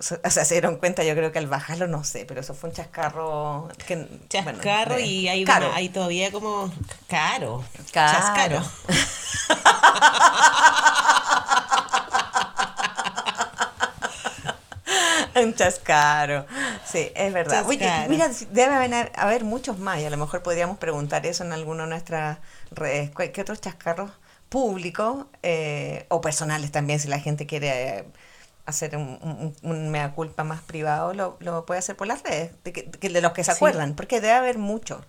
[0.00, 2.70] O sea, se dieron cuenta, yo creo que al bajarlo, no sé, pero eso fue
[2.70, 3.68] un chascarro.
[3.84, 6.72] Que, chascarro y hay, hay todavía como
[7.08, 7.64] caro.
[7.92, 8.12] Caro.
[8.12, 8.62] Chascaro.
[15.42, 16.46] un chascaro.
[16.84, 17.66] Sí, es verdad.
[18.08, 21.82] mira, debe haber, haber, muchos más y a lo mejor podríamos preguntar eso en alguna
[21.84, 22.38] de nuestras
[22.70, 23.10] redes.
[23.32, 24.12] ¿Qué otros chascarros
[24.48, 28.04] públicos eh, o personales también, si la gente quiere eh,
[28.66, 33.20] hacer un, mea culpa más privado, lo, puede hacer por las redes, de, que, de
[33.20, 35.04] los que se acuerdan, porque debe haber mucho.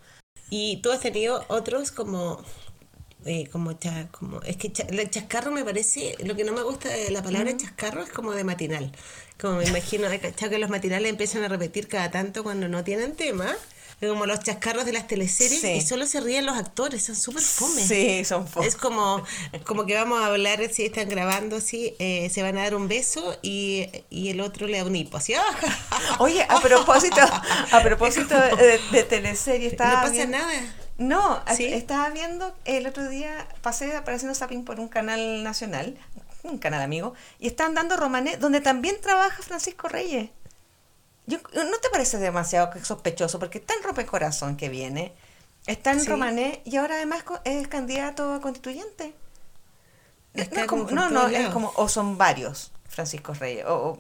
[0.49, 2.43] Y tú has tenido otros como
[3.25, 3.78] eh, como,
[4.12, 7.56] como es que el chascarro me parece lo que no me gusta de la palabra
[7.56, 8.93] chascarro es como de matinal.
[9.39, 13.54] Como me imagino que los matinales empiezan a repetir cada tanto cuando no tienen tema
[14.08, 17.82] como los chascarros de las teleseries y solo se ríen los actores, son súper fome.
[17.82, 18.68] Sí, son fome.
[18.68, 19.24] Es como,
[19.66, 22.88] como que vamos a hablar, si están grabando así, eh, se van a dar un
[22.88, 25.34] beso y, el otro le da un hipo, así.
[26.20, 27.22] Oye, a propósito,
[27.72, 30.54] a propósito de, de teleserie, No pasa nada.
[30.98, 35.98] No, estaba viendo el otro día, pasé apareciendo zapping por un canal nacional,
[36.44, 40.30] un canal amigo, y están dando Romané, donde también trabaja Francisco Reyes.
[41.38, 43.39] ¿No te parece demasiado sospechoso?
[43.39, 45.13] Porque está en corazón que viene,
[45.68, 49.13] está en Romané y ahora además es candidato a constituyente.
[50.92, 53.98] no, no, es como, o son varios Francisco Reyes, o,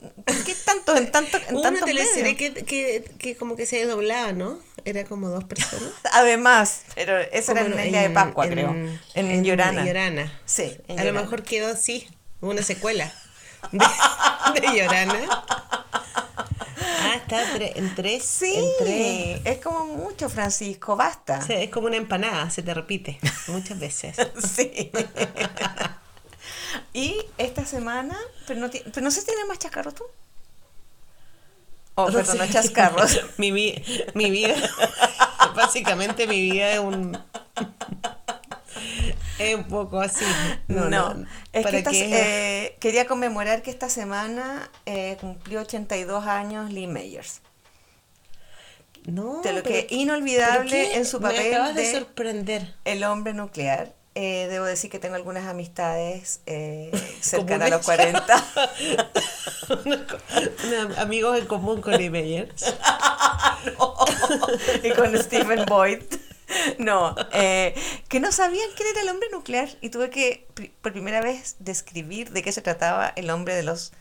[0.00, 4.32] ¿Por qué tanto en tanto en Una teleserie que, que, que, como que se doblaba,
[4.32, 4.58] ¿no?
[4.86, 5.90] Era como dos personas.
[6.12, 8.70] Además, pero esa era en el día de Pascua, creo.
[8.70, 9.84] En, en, Llorana.
[9.84, 10.40] Llorana.
[10.46, 10.78] Sí.
[10.88, 12.08] a lo mejor quedó así,
[12.40, 13.12] una secuela
[13.72, 13.84] de,
[14.60, 15.44] de Llorana.
[16.98, 18.24] Ah, está en tres.
[18.24, 18.54] Sí,
[19.44, 21.40] es como mucho, Francisco, basta.
[21.42, 24.16] Sí, es como una empanada, se te repite muchas veces.
[24.56, 24.90] sí.
[26.92, 30.04] y esta semana, pero no, pero no sé si tiene más chascarros tú.
[31.94, 33.20] Oh, perdón, no chascarros.
[33.36, 34.54] mi, mi vida,
[35.54, 37.18] básicamente mi vida es un
[39.40, 40.24] es un poco así.
[40.68, 41.24] No, no.
[41.52, 47.40] Es que eh, quería conmemorar que esta semana eh, cumplió 82 años Lee Meyers.
[49.06, 52.74] No, de lo que es inolvidable en su papel Me de, sorprender.
[52.84, 53.94] El hombre nuclear.
[54.14, 58.44] Eh, debo decir que tengo algunas amistades eh, cercanas a los 40.
[61.00, 62.74] amigos en común con Lee Meyers.
[64.82, 66.02] y con Stephen Boyd.
[66.78, 67.74] No, eh,
[68.08, 70.46] que no sabían quién era el hombre nuclear y tuve que
[70.80, 73.92] por primera vez describir de qué se trataba el hombre de los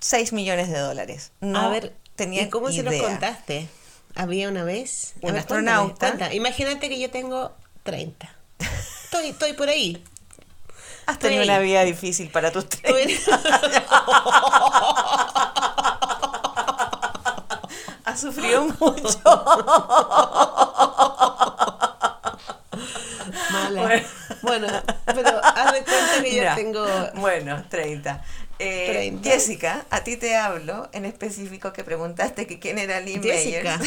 [0.00, 1.32] 6 millones de dólares.
[1.40, 3.68] No a ver, ¿y cómo se los contaste?
[4.14, 6.34] Había una vez un astronauta.
[6.34, 7.52] Imagínate que yo tengo
[7.84, 8.34] 30.
[9.04, 10.02] Estoy, estoy por ahí.
[11.06, 13.14] Has tenido una vida difícil para tus 30.
[18.04, 19.20] Has sufrido mucho.
[24.42, 24.68] Bueno.
[25.06, 26.86] pero haz de cuenta que yo tengo.
[27.14, 28.22] Bueno, 30.
[28.60, 33.78] Eh, Jessica, a ti te hablo en específico que preguntaste que quién era Lee Jessica.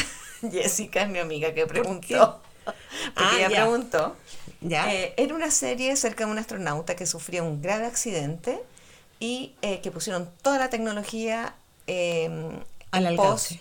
[0.50, 2.40] Jessica es mi amiga que preguntó.
[3.14, 4.16] Porque ella preguntó.
[4.60, 4.92] ¿Ya?
[4.92, 8.62] Eh, era una serie cerca de un astronauta que sufrió un grave accidente
[9.18, 11.54] y eh, que pusieron toda la tecnología
[11.86, 12.60] em,
[12.92, 13.60] al alcance,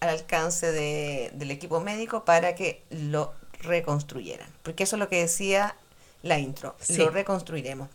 [0.00, 3.32] al alcance de, del equipo médico para que lo
[3.66, 4.48] reconstruyeran.
[4.62, 5.76] Porque eso es lo que decía
[6.22, 6.76] la intro.
[6.88, 7.88] Lo reconstruiremos.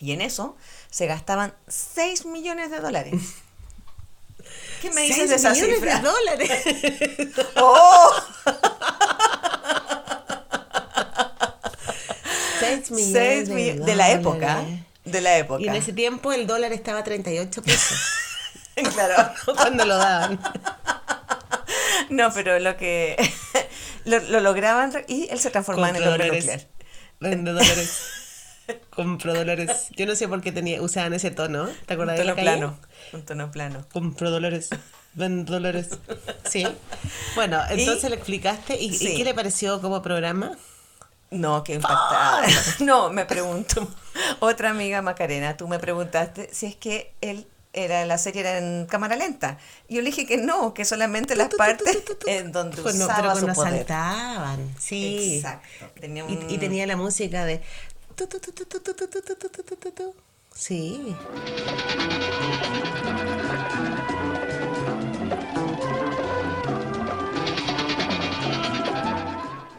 [0.00, 0.56] Y en eso
[0.90, 3.14] se gastaban 6 millones de dólares.
[4.82, 6.50] ¿Qué me dices de esa millones de dólares?
[7.56, 8.12] ¡Oh!
[12.60, 14.64] 6 millones de, de, la época.
[15.04, 15.62] De la época.
[15.62, 17.98] Y en ese tiempo el dólar estaba a 38 pesos.
[18.94, 19.32] claro.
[19.56, 20.40] Cuando lo daban.
[22.10, 23.16] No, pero lo que
[24.06, 26.60] lo, lo lograban y él se transformaba en el hombre nuclear.
[27.20, 28.00] Vende dólares.
[28.90, 29.88] Compro dólares.
[29.96, 31.68] Yo no sé por qué tenía, usaban ese tono.
[31.86, 32.78] ¿Te acuerdas un tono plano.
[33.12, 33.86] Un tono plano.
[33.92, 34.70] Compro dólares.
[35.14, 35.90] Vendo dólares.
[36.44, 36.66] Sí.
[37.34, 38.76] Bueno, entonces le explicaste.
[38.80, 40.52] ¿Y, qué le pareció como programa?
[41.30, 42.46] No, qué impactada.
[42.80, 43.88] No, me pregunto.
[44.40, 48.86] Otra amiga Macarena, tú me preguntaste si es que él era la serie era en
[48.86, 49.58] cámara lenta.
[49.86, 53.86] Y yo le dije que no, que solamente las partes en donde usaba su poder.
[53.86, 55.36] saltaban, sí.
[55.36, 55.68] Exacto.
[56.48, 57.62] y, tenía la música de
[60.54, 61.14] Sí.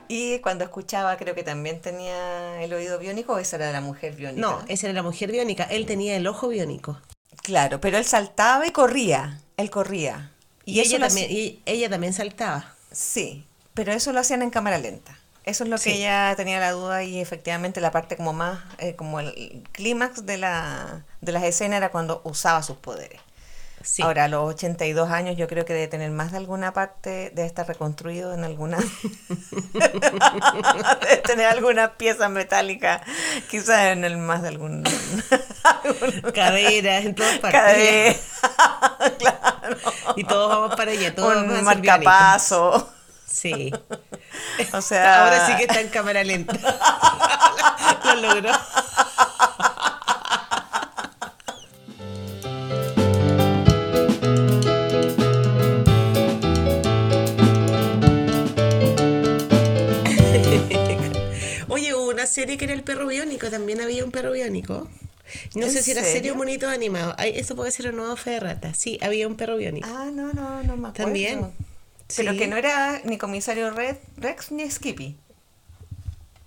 [0.07, 4.15] Y cuando escuchaba, creo que también tenía el oído biónico, o esa era la mujer
[4.15, 4.39] biónica.
[4.39, 5.63] No, esa era la mujer biónica.
[5.63, 6.97] Él tenía el ojo biónico.
[7.43, 9.41] Claro, pero él saltaba y corría.
[9.58, 10.32] Él corría.
[10.65, 12.76] Y, ella, también, y ella también saltaba.
[12.91, 15.17] Sí, pero eso lo hacían en cámara lenta.
[15.47, 18.97] Eso es lo que ella tenía la duda y efectivamente la parte como más, eh,
[18.97, 23.21] como el clímax de, la, de las escenas era cuando usaba sus poderes.
[24.02, 27.45] Ahora, a los 82 años yo creo que debe tener más de alguna parte, de
[27.45, 28.78] estar reconstruido en alguna...
[29.73, 33.02] debe tener alguna pieza metálica,
[33.50, 34.84] quizás en el más de algún...
[36.34, 38.21] Caderas, en todas partes.
[39.19, 39.78] claro.
[40.15, 42.93] Y todos vamos para allá, todos Un marcapaso.
[43.26, 43.73] Sí.
[44.73, 45.23] O sea.
[45.23, 46.54] Ahora sí que está en cámara lenta.
[48.06, 48.52] Lo logró.
[62.27, 64.87] Serie que era el perro biónico, también había un perro biónico.
[65.55, 67.15] No sé si era serio o bonito animado.
[67.17, 68.73] eso puede ser un nuevo fe de rata.
[68.73, 69.87] Sí, había un perro biónico.
[69.91, 70.93] Ah, no, no, no me acuerdo.
[70.93, 71.51] También.
[72.15, 75.17] Pero que no era ni comisario Red, Rex ni Skippy.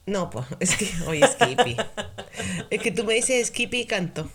[0.07, 1.77] No, pues, es que, oye, Skippy.
[2.71, 4.31] es que tú me dices Skippy y canto.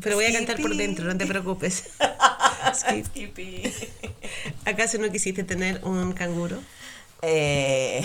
[0.00, 1.84] Pero voy a cantar por dentro, no te preocupes.
[3.04, 3.62] Skippy.
[4.64, 6.60] ¿Acaso no quisiste tener un canguro?
[7.22, 8.02] Eh,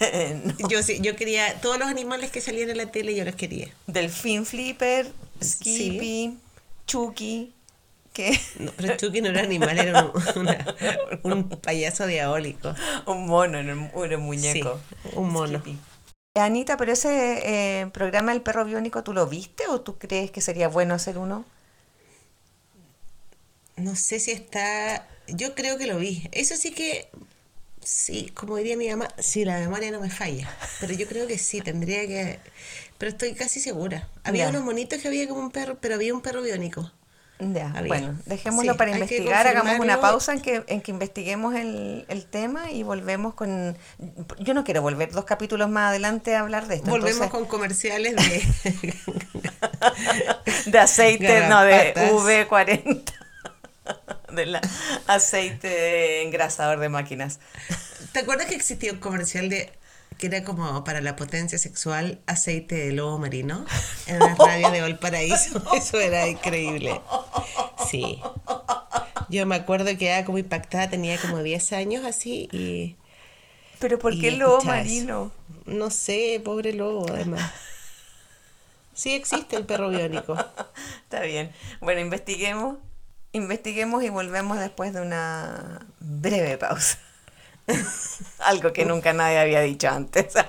[0.68, 3.68] Yo sí, yo quería, todos los animales que salían en la tele yo los quería.
[3.86, 6.38] Delfín Flipper, Skippy,
[6.86, 7.52] Chucky.
[8.58, 10.12] No, pero Chucky no era animal, era
[11.22, 12.74] un, payaso diabólico.
[13.06, 14.80] Un mono, un, un muñeco.
[15.14, 15.62] un mono.
[16.34, 20.40] Anita, pero ese eh, programa El perro biónico, ¿tú lo viste o tú crees que
[20.40, 21.44] sería bueno hacer uno?
[23.76, 25.06] No sé si está.
[25.28, 26.28] Yo creo que lo vi.
[26.32, 27.08] Eso sí que.
[27.84, 30.48] Sí, como diría mi mamá, si la memoria no me falla.
[30.80, 32.38] Pero yo creo que sí, tendría que.
[32.98, 34.08] Pero estoy casi segura.
[34.24, 36.90] Había unos monitos que había como un perro, pero había un perro biónico.
[37.38, 42.24] Ya, bueno, dejémoslo para investigar, hagamos una pausa en que, en que investiguemos el, el,
[42.24, 43.76] tema y volvemos con...
[44.38, 46.90] Yo no quiero volver dos capítulos más adelante a hablar de esto.
[46.90, 48.92] Volvemos con comerciales de...
[50.70, 53.21] de aceite, no, de V40.
[54.32, 54.60] De
[55.06, 57.40] aceite engrasador de máquinas.
[58.12, 59.72] ¿Te acuerdas que existía un comercial de
[60.18, 63.64] que era como para la potencia sexual aceite de lobo marino
[64.06, 65.62] en la radio de Valparaíso.
[65.74, 67.00] Eso era increíble.
[67.90, 68.20] Sí.
[69.28, 72.96] Yo me acuerdo que era como impactada, tenía como 10 años así y...
[73.78, 75.32] ¿Pero por qué lobo marino?
[75.66, 77.50] No sé, pobre lobo, además.
[78.94, 80.36] Sí existe el perro biónico.
[81.04, 81.50] Está bien.
[81.80, 82.76] Bueno, investiguemos.
[83.34, 86.98] Investiguemos y volvemos después de una breve pausa.
[88.40, 90.34] Algo que nunca nadie había dicho antes.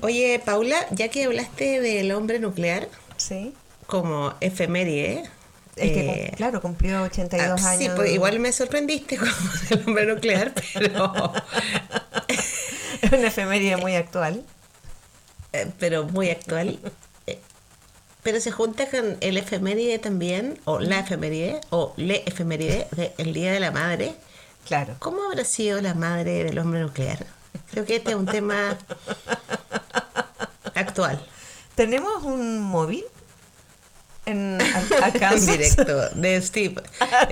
[0.00, 3.54] Oye, Paula, ya que hablaste del hombre nuclear, sí.
[3.86, 5.30] como efeméride,
[5.76, 7.82] es que, eh, claro, cumplió 82 ah, años.
[7.82, 9.28] Sí, pues igual me sorprendiste con
[9.70, 11.32] el hombre nuclear, pero...
[13.02, 14.44] es una efeméride muy actual.
[15.52, 16.78] Eh, pero muy actual.
[17.26, 17.38] Eh,
[18.22, 22.86] pero se junta con el efeméride también, o la efeméride, o le efeméride
[23.16, 24.14] del Día de la Madre.
[24.66, 24.94] Claro.
[24.98, 27.26] ¿Cómo habrá sido la madre del hombre nuclear?
[27.70, 28.78] Creo que este es un tema
[30.74, 31.24] actual.
[31.74, 33.04] ¿Tenemos un móvil?
[34.26, 34.58] En,
[35.02, 36.82] acá en directo de Steve.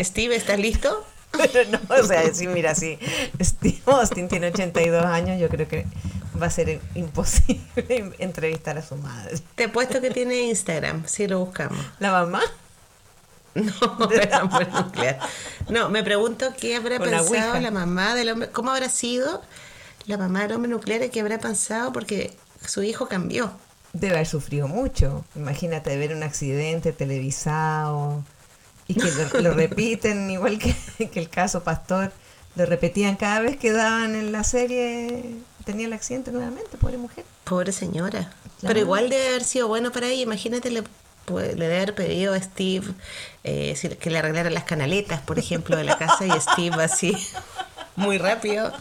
[0.00, 1.04] Steve, ¿estás listo?
[1.38, 2.98] Pero no, o sea, sí, mira, sí.
[3.40, 5.86] Steve Austin tiene 82 años, yo creo que
[6.40, 7.62] va a ser imposible
[8.18, 9.38] entrevistar a su madre.
[9.54, 11.78] Te he puesto que tiene Instagram, si lo buscamos.
[11.98, 12.42] ¿La mamá?
[13.54, 15.18] No, nuclear.
[15.68, 19.42] No, me pregunto qué habrá pensado la mamá del hombre, cómo habrá sido
[20.06, 22.32] la mamá del hombre nuclear y qué habrá pensado porque
[22.64, 23.50] su hijo cambió.
[23.92, 25.24] Debe haber sufrido mucho.
[25.34, 28.22] Imagínate ver un accidente televisado
[28.88, 30.58] y que lo, repiten, igual
[30.98, 32.12] que, el caso Pastor,
[32.56, 37.24] lo repetían cada vez que daban en la serie, tenía el accidente nuevamente, pobre mujer.
[37.44, 38.32] Pobre señora.
[38.62, 40.22] Pero igual debe haber sido bueno para ella.
[40.22, 40.82] Imagínate, le,
[41.28, 42.86] le debe haber pedido a Steve
[43.44, 47.16] eh, que le arreglara las canaletas, por ejemplo, de la casa y Steve así,
[47.96, 48.72] muy rápido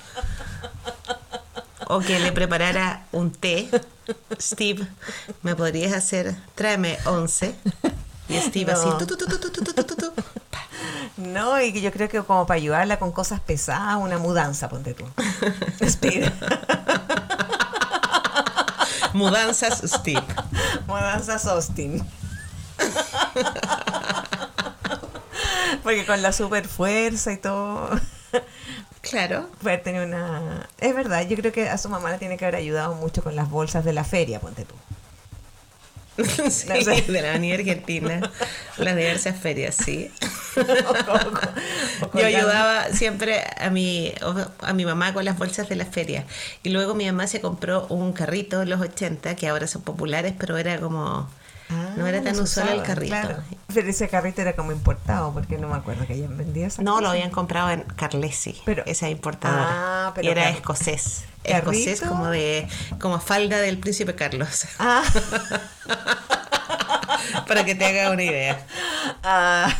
[1.89, 3.69] o que le preparara un té.
[4.39, 4.87] Steve,
[5.41, 6.35] ¿me podrías hacer?
[6.55, 7.55] Tráeme 11.
[8.29, 8.87] Y Steve así.
[11.17, 15.05] no, y yo creo que como para ayudarla con cosas pesadas, una mudanza, ponte tú.
[15.83, 16.31] Steve.
[19.13, 20.23] Mudanzas Steve.
[20.85, 22.05] Mudanzas Austin.
[25.83, 27.89] Porque con la super fuerza y todo.
[29.01, 29.49] Claro.
[29.61, 30.67] Puede tener una...
[30.79, 33.35] Es verdad, yo creo que a su mamá le tiene que haber ayudado mucho con
[33.35, 34.75] las bolsas de la feria, ponte tú.
[36.49, 38.31] sí, de la Avenida Argentina,
[38.77, 40.11] las diversas ferias, sí.
[42.13, 44.13] Yo ayudaba siempre a mi,
[44.61, 46.25] a mi mamá con las bolsas de las ferias.
[46.63, 50.33] Y luego mi mamá se compró un carrito en los 80, que ahora son populares,
[50.37, 51.29] pero era como
[51.69, 53.43] no era ah, tan usual el carrito.
[53.73, 57.01] Pero ese carrito era como importado, porque no me acuerdo que hayan vendido esa No,
[57.01, 60.07] lo habían comprado en Carlesi, pero, esa importadora.
[60.07, 61.25] Ah, y era escocés.
[61.43, 62.67] Escocés como de
[62.99, 64.65] como falda del príncipe Carlos.
[64.79, 65.03] Ah.
[67.47, 68.65] Para que te haga una idea.
[69.23, 69.73] Ah,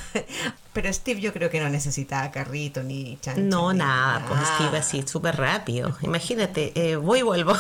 [0.74, 3.42] pero Steve yo creo que no necesitaba carrito ni chancho.
[3.42, 5.98] No, nada, pues Steve así, súper rápido.
[6.02, 7.54] Imagínate, eh, voy y vuelvo.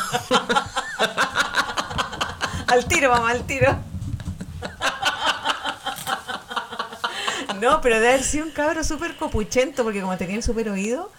[2.67, 3.75] al tiro, mamá, al tiro.
[7.61, 11.11] No, pero debe haber sido un cabro súper copuchento, porque como tenía el súper oído,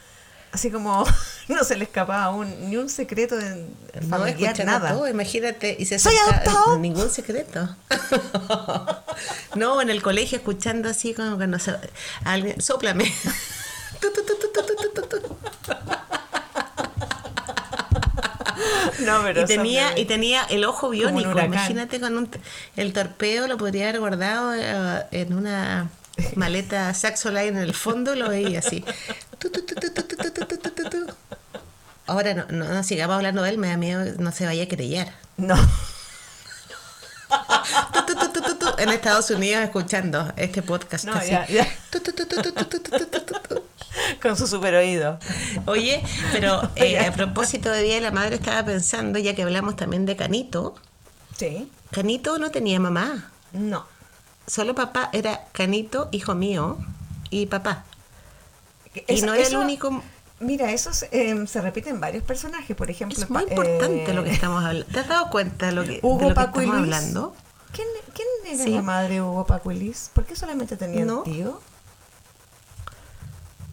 [0.53, 1.05] así como
[1.49, 3.67] no se le escapaba un, ni un secreto de
[4.09, 4.93] familiar, nada.
[4.93, 6.79] Todo, imagínate, y se ¿Soy adoptado?
[6.79, 7.77] Ningún secreto.
[9.55, 11.75] no, en el colegio escuchando así como que no sé,
[12.25, 13.13] alguien, sóplame.
[19.01, 22.29] No, pero y tenía y tenía el ojo biónico imagínate con un,
[22.77, 25.89] el torpeo lo podría haber guardado eh, en una
[26.35, 28.85] maleta Saxoline en el fondo, lo veía así.
[32.07, 35.13] Ahora no, no, sigamos hablando de él, me da miedo no se vaya a creyar.
[35.37, 35.57] No.
[38.79, 41.05] en Estados Unidos escuchando este podcast.
[41.05, 41.69] No, Ya, ya.
[44.23, 45.19] Con su super oído.
[45.67, 46.03] Oye,
[46.33, 50.17] pero a propósito de Día de la Madre estaba pensando, ya que hablamos también de
[50.17, 50.77] Canito.
[51.37, 51.71] Sí.
[51.91, 53.31] Canito no tenía mamá.
[53.53, 53.98] No
[54.49, 56.79] solo papá era Canito, hijo mío,
[57.31, 57.85] y papá.
[59.07, 60.03] y no era el único...
[60.41, 63.21] Mira, eso em, se repite en varios personajes, por ejemplo.
[63.21, 64.87] Es muy importante lo que eh, estamos hablando.
[64.87, 67.35] ¿Te has dado cuenta de lo que, Hugo, Paco estamos hablando?
[67.73, 70.11] ¿Quién, quién era la madre de Hugo, Paco y Liz?
[70.13, 71.23] ¿Por qué solamente tenían ¿No?
[71.23, 71.61] tío?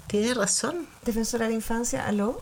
[0.08, 0.88] Tiene razón.
[1.04, 2.42] Defensora de la infancia, ¿aló?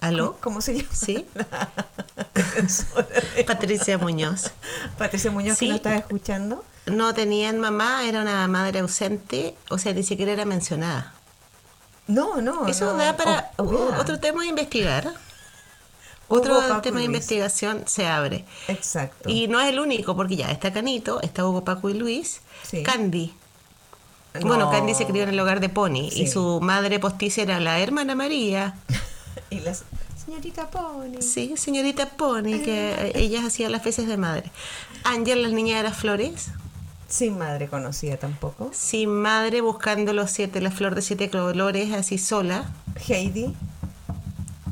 [0.00, 0.38] ¿Aló?
[0.40, 0.88] ¿Cómo, se llama?
[0.92, 1.26] Sí.
[3.46, 4.52] Patricia Muñoz.
[4.96, 5.66] Patricia Muñoz, sí.
[5.66, 10.32] que no estaba escuchando no tenían mamá, era una madre ausente, o sea, ni siquiera
[10.32, 11.14] era mencionada.
[12.06, 12.66] No, no.
[12.66, 15.12] Eso da para otro tema a investigar.
[16.28, 18.44] otro tema de investigación se abre.
[18.68, 19.28] Exacto.
[19.28, 22.40] Y no es el único, porque ya está Canito, está Hugo, Paco y Luis.
[22.84, 23.34] Candy.
[24.40, 27.80] Bueno, Candy se crió en el hogar de Pony y su madre postiza era la
[27.80, 28.74] hermana María.
[29.50, 29.76] y la
[30.24, 31.20] señorita Pony.
[31.20, 34.50] Sí, señorita Pony, que ellas hacían las veces de madre.
[35.04, 36.50] Ángel, las niñas de las flores.
[37.12, 38.70] Sin madre conocida tampoco.
[38.72, 42.64] Sin madre buscando los siete, la flor de siete colores así sola.
[43.06, 43.54] Heidi.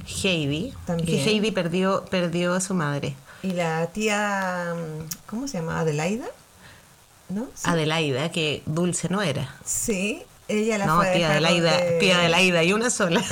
[0.07, 0.72] Heidi.
[0.86, 1.07] También.
[1.07, 3.14] Que Heidi perdió, perdió a su madre.
[3.43, 4.74] Y la tía,
[5.26, 5.80] ¿cómo se llama?
[5.80, 6.24] Adelaida.
[7.28, 7.47] ¿No?
[7.64, 9.55] Adelaida, que dulce no era.
[9.62, 13.22] Sí, ella la no, fue tía Adelaida, tía Adelaida y una sola.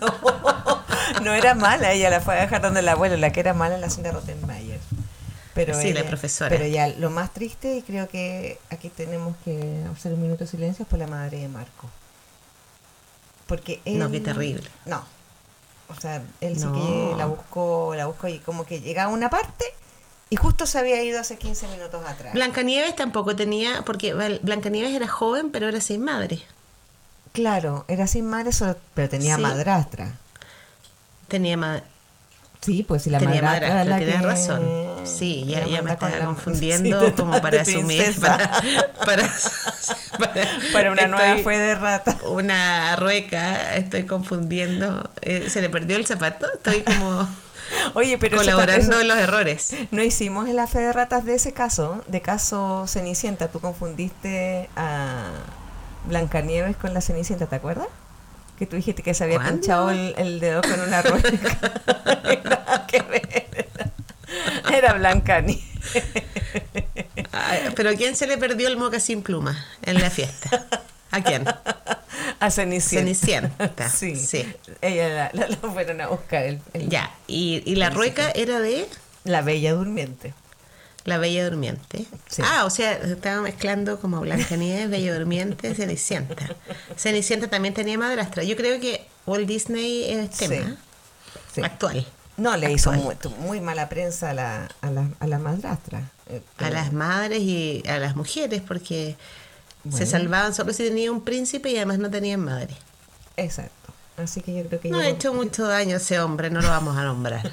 [1.22, 3.74] no, era mala, ella la fue a dejar donde la abuela, la que era mala
[3.74, 4.73] en la señora Rottenmeier.
[5.54, 6.50] Pero sí, la profesora.
[6.50, 10.50] Pero ya lo más triste, y creo que aquí tenemos que hacer un minuto de
[10.50, 11.88] silencio, por la madre de Marco.
[13.46, 14.68] Porque él, No, qué terrible.
[14.86, 15.04] No,
[15.88, 19.30] o sea, él sí que la buscó, la buscó y como que llega a una
[19.30, 19.64] parte
[20.30, 22.32] y justo se había ido hace 15 minutos atrás.
[22.32, 26.42] Blancanieves tampoco tenía, porque Blancanieves era joven, pero era sin madre.
[27.32, 28.50] Claro, era sin madre,
[28.94, 30.18] pero tenía madrastra.
[31.28, 31.84] Tenía madre.
[32.64, 34.94] Sí, pues si la tenía madrastra, madrastra razón.
[35.04, 38.50] Sí, ya, ya me estaba confundiendo como para asumir, para,
[39.04, 39.30] para,
[40.72, 42.16] para, una nueva fue de rata.
[42.26, 45.10] Una rueca, estoy confundiendo.
[45.20, 46.46] Eh, ¿Se le perdió el zapato?
[46.52, 47.28] Estoy como...
[47.94, 49.74] Oye, pero colaborando en los errores.
[49.90, 53.48] No hicimos en la fe de ratas de ese caso, de caso Cenicienta.
[53.48, 55.24] Tú confundiste a
[56.06, 57.88] Blancanieves con la Cenicienta, ¿te acuerdas?
[58.58, 61.30] Que tú dijiste que se había pinchado el, dedo con una rueca.
[64.72, 65.64] Era Blancanieves.
[67.74, 70.66] Pero ¿a quién se le perdió el moca sin pluma en la fiesta?
[71.10, 71.44] ¿A quién?
[72.40, 73.04] A Cenicienta.
[73.04, 73.88] Cenicienta.
[73.88, 74.16] Sí.
[74.16, 74.52] sí.
[74.80, 76.44] Ella la, fueron a buscar.
[76.44, 77.10] El, ya.
[77.26, 78.86] ¿Y, y la rueca era de?
[79.24, 80.34] La Bella Durmiente.
[81.04, 82.06] La Bella Durmiente.
[82.42, 86.56] Ah, o sea, estaba mezclando como Blancanieves, Bella Durmiente, Cenicienta.
[86.96, 88.42] Cenicienta también tenía madrastra.
[88.42, 90.76] Yo creo que Walt Disney es tema
[91.62, 92.06] actual.
[92.36, 92.92] No, le hizo
[93.38, 96.10] muy, mala prensa a la, a la, a la madrastra.
[96.30, 99.16] Eh, a las madres y a las mujeres, porque
[99.90, 102.74] se salvaban solo si tenían un príncipe y además no tenían madre.
[103.36, 103.83] Exacto.
[104.16, 104.90] Así que yo creo que...
[104.90, 107.50] No ha hecho mucho daño ese hombre, no lo vamos a nombrar.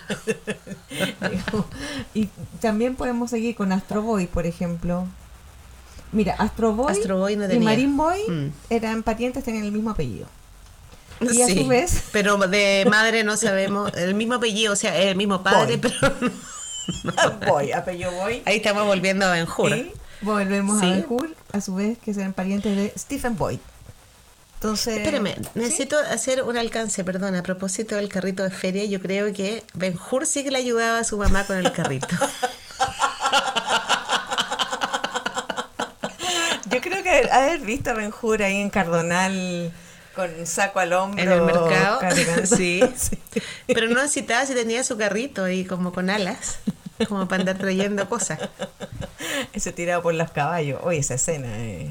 [2.14, 5.08] y también podemos seguir con Astro Boy, por ejemplo.
[6.12, 8.54] Mira, Astro Boy, y Marine Boy mm.
[8.70, 10.28] eran parientes, tenían el mismo apellido.
[11.20, 12.04] Y a su vez...
[12.12, 15.96] Pero de madre no sabemos, el mismo apellido, o sea, el mismo padre, pero...
[17.48, 18.44] Boy, apellido Boy.
[18.46, 19.72] Ahí estamos volviendo a Ben Hur.
[20.22, 23.60] volvemos a Ben Hur, a su vez, que sean parientes de Stephen Boyd.
[24.62, 29.34] Entonces, Espérame, necesito hacer un alcance, perdón, a propósito del carrito de feria, yo creo
[29.34, 32.16] que Ben Hur sí que le ayudaba a su mamá con el carrito.
[36.70, 39.74] yo creo que haber visto a Ben Hur ahí en Cardonal
[40.16, 41.24] con saco al hombro.
[41.24, 42.00] En el mercado.
[42.46, 42.84] Sí.
[43.66, 46.60] Pero no necesitaba si tenía su carrito ahí como con alas,
[47.08, 48.38] como para andar trayendo cosas.
[49.54, 50.82] Ese tirado por los caballos.
[50.84, 51.90] Oye, esa escena eh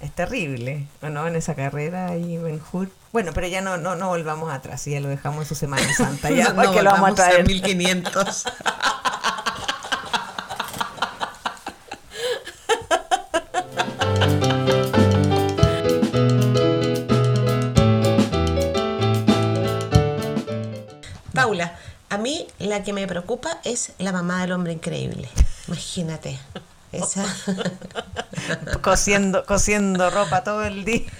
[0.00, 1.26] es terrible, ¿o no?
[1.26, 2.90] En esa carrera ahí Ben Hur.
[3.12, 6.30] Bueno, pero ya no, no, no volvamos atrás, ya lo dejamos en su Semana Santa,
[6.30, 7.46] ya no, que lo vamos a traer.
[7.46, 8.44] 1500.
[21.32, 21.78] Paula,
[22.08, 25.28] a mí la que me preocupa es la mamá del hombre increíble.
[25.68, 26.38] Imagínate.
[28.82, 31.10] Cosiendo, cosiendo ropa todo el día.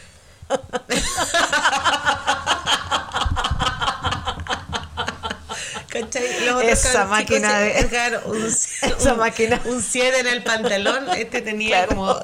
[6.63, 8.47] esa máquina de un,
[8.83, 9.61] esa máquina.
[9.65, 11.09] un 7 en el pantalón.
[11.17, 12.15] Este tenía como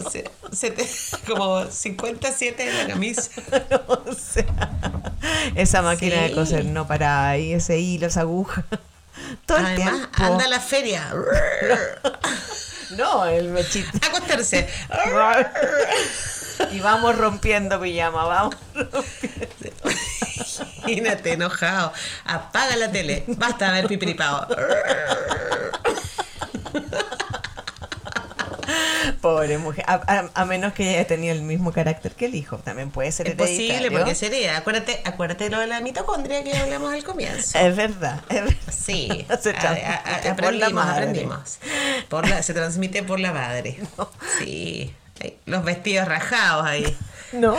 [1.26, 3.30] como 57 en la camisa.
[3.86, 4.44] O sea,
[5.55, 8.64] esa máquina de coser no para ahí ese hilo esa aguja.
[9.46, 10.09] Todo el tiempo.
[10.14, 11.12] anda a la feria
[12.97, 13.90] no, el mechito.
[14.07, 14.68] Acostarse.
[16.70, 18.57] y vamos rompiendo pijama, vamos
[20.82, 21.93] Imagínate, enojado.
[22.24, 23.24] Apaga la tele.
[23.26, 24.47] Basta de ver pipiripao.
[29.20, 29.85] Pobre mujer.
[29.87, 32.59] A, menos que haya tenido el mismo carácter que el hijo.
[32.59, 34.57] También puede ser es posible, porque sería.
[34.57, 37.59] Acuérdate, acuérdate lo de la mitocondria que hablamos al comienzo.
[37.59, 38.20] Es verdad.
[38.29, 38.57] Es verdad.
[38.70, 39.27] Sí.
[39.41, 41.03] Se aprendimos, por la madre.
[41.03, 41.59] aprendimos.
[42.09, 43.79] Por la, se transmite por la madre.
[44.39, 44.95] Sí.
[45.47, 46.97] Los vestidos rajados ahí.
[47.33, 47.57] No.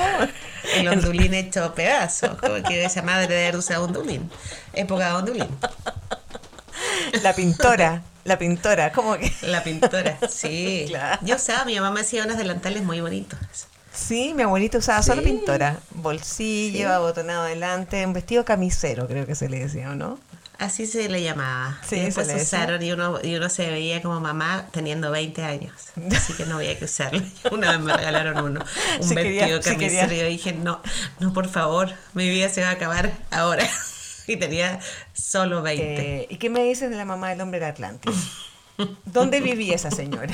[0.76, 4.30] el ondulín hecho pedazos, como que esa madre de haber usado ondulín.
[4.74, 5.48] Época de ondulín.
[7.22, 8.04] La pintora.
[8.24, 9.32] La pintora, ¿cómo que?
[9.42, 10.92] La pintora, sí.
[11.22, 13.40] Yo usaba, mi mamá me hacía unos delantales muy bonitos.
[13.94, 15.78] Sí, mi abuelita usaba solo pintora.
[15.92, 20.18] Bolsillo, abotonado adelante, un vestido camisero, creo que se le decía, ¿o no?
[20.58, 21.80] Así se le llamaba.
[21.88, 25.74] Sí, después se usaron y uno, y uno se veía como mamá teniendo 20 años.
[26.16, 27.22] Así que no había que usarlo.
[27.52, 28.66] Una vez me regalaron uno,
[29.00, 30.82] un vestido camisero y yo dije, no,
[31.20, 33.68] no, por favor, mi vida se va a acabar ahora.
[34.28, 34.80] y tenía
[35.14, 35.84] solo 20.
[35.84, 38.14] Eh, ¿Y qué me dicen de la mamá del hombre del Atlántico?
[39.06, 40.34] ¿Dónde vivía esa señora?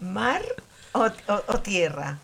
[0.00, 0.42] ¿Mar
[0.92, 1.10] o,
[1.60, 2.18] tierra?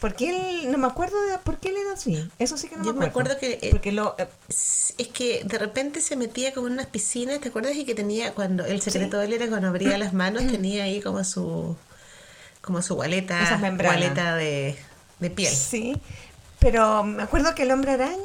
[0.00, 2.30] Porque él, no me acuerdo de por qué él era así.
[2.38, 3.36] Eso sí que no Yo me acuerdo.
[3.36, 3.58] que.
[3.60, 7.48] Eh, Porque lo, eh, es que de repente se metía como en unas piscinas, ¿te
[7.48, 7.74] acuerdas?
[7.74, 11.00] Y que tenía, cuando el secreto de él era cuando abría las manos, tenía ahí
[11.00, 11.76] como su.
[12.62, 13.58] como su gualeta.
[13.76, 14.78] Gualeta de,
[15.18, 15.52] de piel.
[15.52, 16.00] Sí.
[16.60, 18.16] Pero me acuerdo que el hombre araña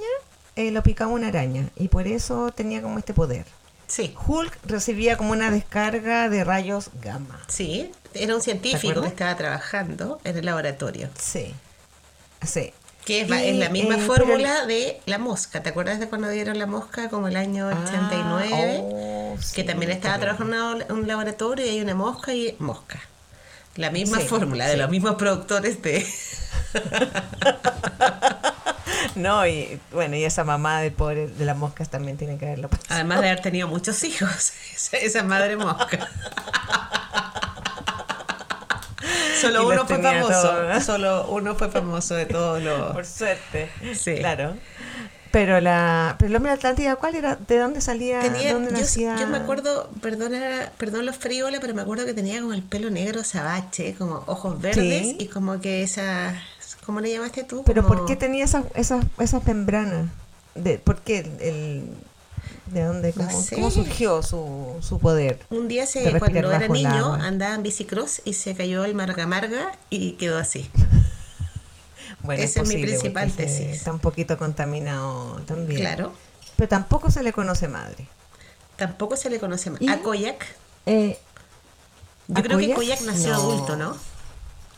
[0.55, 3.45] eh, lo picaba una araña y por eso tenía como este poder.
[3.87, 4.15] Sí.
[4.25, 7.39] Hulk recibía como una descarga de rayos gamma.
[7.47, 11.09] Sí, era un científico que estaba trabajando en el laboratorio.
[11.19, 11.53] Sí.
[12.41, 12.73] Sí.
[13.05, 15.61] Que es, la misma eh, fórmula de la mosca.
[15.61, 19.35] ¿Te acuerdas de cuando dieron la mosca como el año 89?
[19.35, 23.01] Ah, que también estaba trabajando en un laboratorio y hay una mosca y mosca.
[23.75, 26.05] La misma fórmula de los mismos productores de...
[29.15, 32.69] No, y bueno, y esa mamá de pobre de las moscas también tiene que haberlo
[32.69, 32.87] pasado.
[32.89, 34.53] Además de haber tenido muchos hijos,
[34.91, 36.09] esa madre mosca.
[39.41, 40.81] Solo uno fue famoso.
[40.81, 42.93] Solo uno fue famoso de todos los.
[42.93, 43.69] Por suerte.
[43.93, 44.15] Sí.
[44.15, 44.55] Claro.
[45.31, 47.35] Pero la pero el hombre de Atlántida, ¿cuál era?
[47.35, 48.19] ¿De dónde salía?
[48.21, 49.15] Tenía, ¿Dónde yo, nacía?
[49.19, 52.91] yo me acuerdo, perdona, perdón los frívola, pero me acuerdo que tenía como el pelo
[52.91, 56.39] negro sabache, como ojos verdes y como que esa
[56.85, 57.63] ¿Cómo le llamaste tú?
[57.65, 60.09] ¿Pero por qué tenía esas, esas, esas membranas?
[60.55, 61.89] De, ¿Por qué el,
[62.67, 63.13] ¿De dónde?
[63.13, 65.39] ¿Cómo, surgió su, su, poder?
[65.49, 69.71] Un día, se, cuando era niño, andaba en bicicross y se cayó el marga marga
[69.89, 70.69] y quedó así.
[72.23, 73.67] bueno, Esa es, mi principal tesis.
[73.67, 75.81] Está un poquito contaminado también.
[75.81, 76.13] Claro.
[76.55, 78.07] Pero tampoco se le conoce madre.
[78.75, 79.89] Tampoco se le conoce madre.
[79.89, 80.45] ¿A Koyak?
[80.85, 81.19] Eh,
[82.27, 83.97] Yo creo que Koyak nació adulto, ¿no?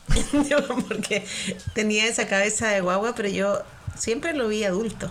[0.87, 1.25] porque
[1.73, 3.61] tenía esa cabeza de guagua, pero yo
[3.97, 5.09] siempre lo vi adulto.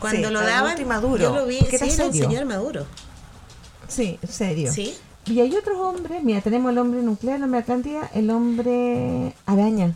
[0.00, 2.86] Cuando lo daban, maduro, yo lo vi, sí, era un señor maduro.
[3.86, 4.72] Sí, serio.
[4.72, 4.96] Sí.
[5.26, 9.94] Y hay otros hombres, mira, tenemos el hombre nuclear, el hombre Atlántida, el hombre araña,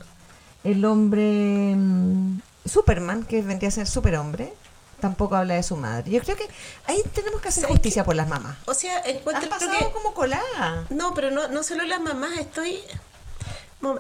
[0.63, 4.53] el hombre mm, Superman, que vendría a ser superhombre,
[5.01, 6.11] tampoco habla de su madre.
[6.11, 6.47] Yo creo que
[6.87, 8.59] ahí tenemos que hacer justicia por las mamás.
[8.67, 10.87] O sea, encuentro pasado como colada.
[10.91, 12.81] No, pero no, no solo las mamás, estoy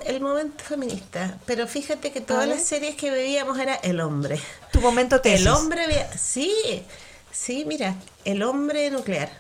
[0.06, 4.40] el momento feminista, pero fíjate que todas las series que veíamos era el hombre.
[4.72, 5.46] Tu momento tesis.
[5.46, 6.84] El hombre, sí,
[7.30, 9.30] sí, mira, el hombre nuclear,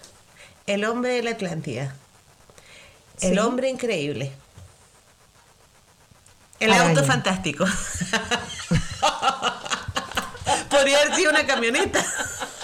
[0.66, 1.94] el hombre de la Atlántida,
[3.20, 4.32] el hombre increíble,
[6.60, 7.64] el auto fantástico.
[10.70, 12.04] Podría haber sido una camioneta,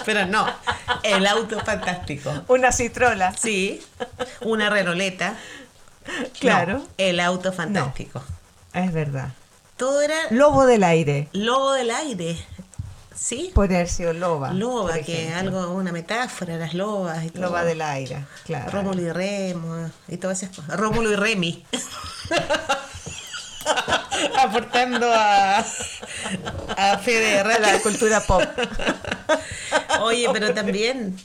[0.05, 0.45] pero no,
[1.03, 2.31] el auto fantástico.
[2.47, 3.33] Una citrola.
[3.37, 3.81] Sí,
[4.41, 5.37] una renoleta.
[6.39, 6.83] Claro.
[6.97, 8.21] el auto fantástico.
[8.73, 9.29] es verdad.
[9.77, 10.15] Todo era.
[10.29, 11.27] Lobo del aire.
[11.33, 12.37] Lobo del aire.
[13.15, 13.51] ¿Sí?
[13.87, 14.51] Sido loba.
[14.51, 17.43] Loba, que algo, una metáfora, las lobas y todo.
[17.43, 18.71] Loba del aire, claro.
[18.71, 20.79] Rómulo y Remo y todas esas cosas.
[20.79, 21.65] Rómulo y Remy.
[24.39, 25.59] Aportando a,
[26.77, 28.41] a Fede la cultura pop.
[30.01, 31.15] Oye, pero también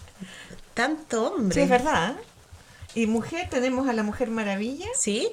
[0.74, 1.54] tanto hombre.
[1.54, 2.14] Sí, es verdad.
[2.96, 4.86] Y mujer, tenemos a la Mujer Maravilla.
[4.98, 5.28] Sí.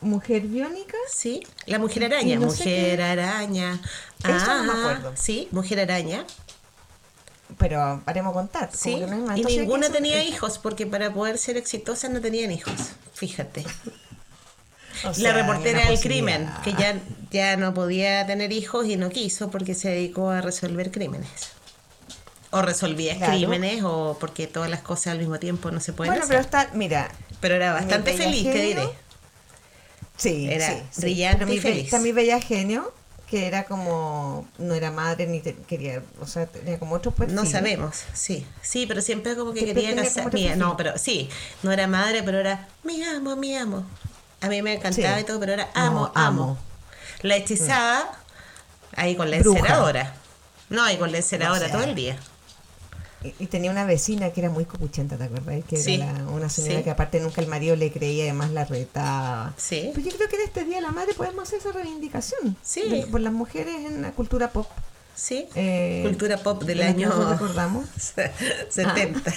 [0.00, 0.96] Mujer biónica.
[1.08, 1.40] Sí.
[1.66, 2.40] La Mujer Araña.
[2.40, 3.80] mujer Araña.
[4.24, 5.12] Ah, no me acuerdo.
[5.16, 6.26] Sí, Mujer Araña.
[7.58, 8.70] Pero haremos contar.
[8.74, 9.00] Sí.
[9.36, 12.74] y ninguna tenía hijos, porque para poder ser exitosa no tenían hijos.
[13.14, 13.64] Fíjate.
[15.18, 17.00] la reportera del crimen, que ya,
[17.30, 21.52] ya no podía tener hijos y no quiso porque se dedicó a resolver crímenes.
[22.56, 26.26] O resolvías crímenes o porque todas las cosas al mismo tiempo no se pueden bueno,
[26.28, 27.10] pero está, mira.
[27.40, 28.88] Pero era bastante feliz, te diré.
[30.16, 31.84] Sí, era brillante y feliz.
[31.84, 32.92] Está mi bella genio,
[33.28, 37.34] que era como, no era madre ni quería, o sea, tenía como otro perfil.
[37.34, 38.46] No sabemos, sí.
[38.62, 40.32] Sí, pero siempre como que quería casar.
[40.56, 41.28] no, pero sí,
[41.62, 43.84] no era madre, pero era mi amo, mi amo.
[44.40, 46.58] A mí me encantaba y todo, pero era amo, amo.
[47.22, 48.10] La hechizada,
[48.94, 50.14] ahí con la enceradora.
[50.68, 52.16] No, ahí con la enceradora todo el día.
[53.22, 55.64] Y, tenía una vecina que era muy copuchenta, ¿te acuerdas?
[55.64, 59.54] Que era una señora que aparte nunca el marido le creía, además la retaba.
[59.56, 59.90] Sí.
[59.94, 62.56] Pero yo creo que en este Día de la Madre podemos hacer esa reivindicación.
[62.62, 63.04] Sí.
[63.10, 64.68] por las mujeres en la cultura pop.
[65.14, 65.48] Sí.
[65.54, 67.10] Eh, cultura pop del año.
[67.30, 67.86] recordamos?
[68.68, 69.32] 70.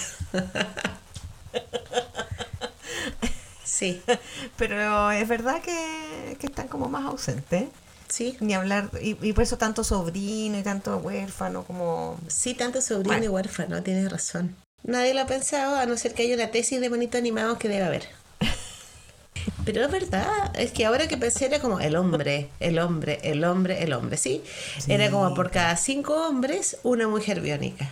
[3.64, 4.02] sí.
[4.56, 7.64] Pero es verdad que, que están como más ausentes.
[8.10, 8.36] Sí.
[8.40, 12.18] Ni hablar, y, por eso tanto sobrino y tanto huérfano como...
[12.26, 14.56] Sí, tanto sobrino y huérfano, tienes razón.
[14.82, 17.68] Nadie lo ha pensado, a no ser que haya una tesis de bonito animados que
[17.68, 18.08] debe haber.
[19.64, 23.44] Pero es verdad, es que ahora que pensé era como el hombre, el hombre, el
[23.44, 24.42] hombre, el hombre, ¿sí?
[24.88, 27.90] Era como por cada cinco hombres, una mujer biónica.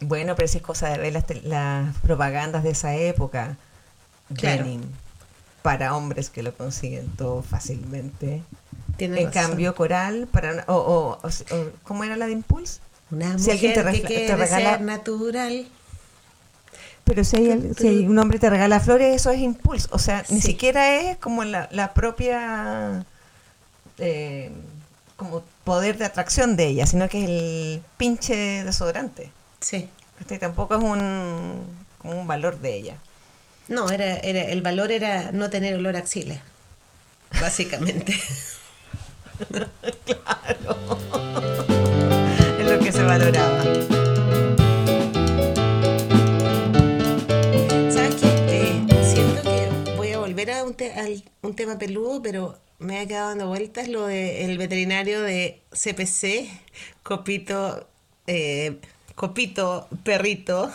[0.00, 3.56] Bueno, pero eso es cosa de ver las, propagandas de esa época.
[4.34, 4.66] Claro.
[5.62, 8.42] para hombres que lo consiguen todo fácilmente
[8.98, 11.30] en cambio, Coral, para o, o,
[11.82, 12.80] ¿cómo era la de Impulse?
[13.10, 15.68] Una si mujer te, que te regala natural.
[17.04, 19.88] Pero si, hay, un hombre te regala flores, eso es impulso.
[19.92, 23.06] O sea, ni siquiera es como la, la propia
[23.98, 24.50] eh,
[25.16, 29.30] como poder de atracción de ella, sino que es el pinche desodorante.
[29.60, 29.88] Sí.
[30.20, 31.64] Este tampoco es un,
[31.98, 32.96] como un valor de ella.
[33.68, 36.40] No, era, era, el valor era no tener olor a axiles,
[37.40, 38.14] básicamente.
[40.04, 40.76] claro.
[42.58, 43.62] es lo que se valoraba.
[47.90, 48.28] ¿Sabes qué?
[48.48, 50.76] Eh, siento que voy a volver a un,
[51.42, 56.48] un tema peludo, pero me ha quedado dando vueltas lo del veterinario de CPC,
[57.02, 57.88] Copito,
[58.26, 58.80] eh,
[59.14, 60.70] Copito, perrito,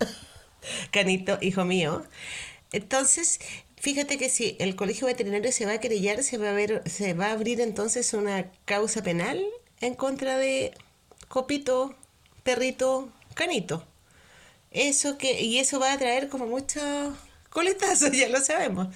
[0.90, 2.02] canito, hijo mío.
[2.72, 3.40] Entonces,
[3.86, 7.14] Fíjate que si el colegio veterinario se va a querellar, se va a, ver, se
[7.14, 9.40] va a abrir entonces una causa penal
[9.80, 10.74] en contra de
[11.28, 11.94] Copito,
[12.42, 13.84] Perrito, Canito.
[14.72, 16.82] Eso que, y eso va a traer como muchos
[17.48, 18.88] coletazos, ya lo sabemos.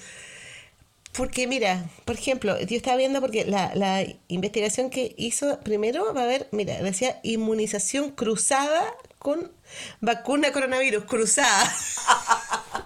[1.13, 6.23] Porque mira, por ejemplo, yo estaba viendo porque la, la investigación que hizo primero va
[6.23, 9.53] a haber, mira, decía inmunización cruzada con
[10.01, 11.73] vacuna coronavirus, cruzada.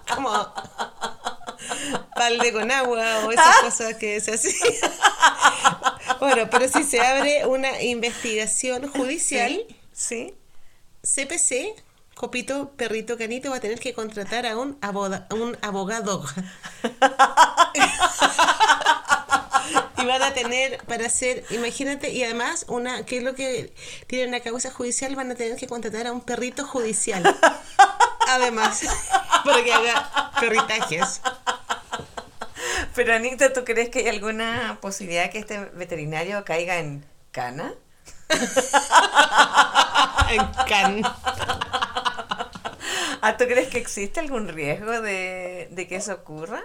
[0.15, 0.53] como
[2.15, 4.73] balde con agua o esas cosas que se hacían.
[6.19, 10.33] bueno, pero si se abre una investigación judicial, sí.
[11.03, 11.83] CPC,
[12.15, 14.77] Copito, Perrito, Canito va a tener que contratar a un,
[15.31, 16.25] un abogado.
[19.97, 23.73] y van a tener para hacer, imagínate, y además, una, ¿qué es lo que
[24.07, 25.15] tiene una causa judicial?
[25.15, 27.23] Van a tener que contratar a un perrito judicial.
[28.27, 28.81] Además,
[29.45, 31.21] para que haga perritajes.
[32.95, 37.73] Pero Anita, ¿tú crees que hay alguna posibilidad que este veterinario caiga en cana?
[40.29, 41.17] en cana.
[43.21, 46.63] ¿Ah, ¿Tú crees que existe algún riesgo de, de que eso ocurra?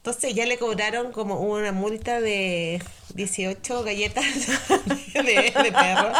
[0.00, 2.82] Entonces ya le cobraron como una multa de
[3.12, 4.24] 18 galletas
[5.12, 6.10] de, perro,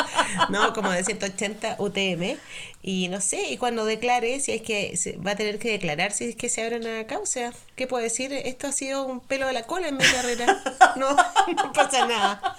[0.51, 2.39] no, como de 180 UTM.
[2.83, 6.29] Y no sé, y cuando declare, si es que va a tener que declarar si
[6.29, 7.55] es que se abre una causa.
[7.75, 8.35] ¿Qué puedo decir?
[8.35, 10.63] Esto ha sido un pelo de la cola en mi carrera.
[10.97, 12.57] No, no pasa nada.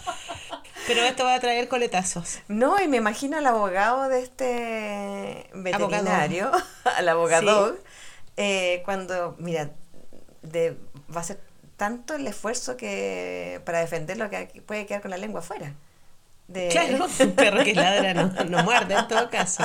[0.87, 2.39] Pero esto va a traer coletazos.
[2.47, 6.51] No, y me imagino al abogado de este veterinario,
[6.97, 7.77] al abogado,
[8.37, 9.69] eh, cuando, mira,
[10.41, 10.77] de
[11.15, 11.39] va a ser
[11.77, 15.73] tanto el esfuerzo que para defenderlo que puede quedar con la lengua afuera.
[16.47, 16.69] De...
[16.69, 19.63] Claro, un perro que ladra no, no muerde en todo caso.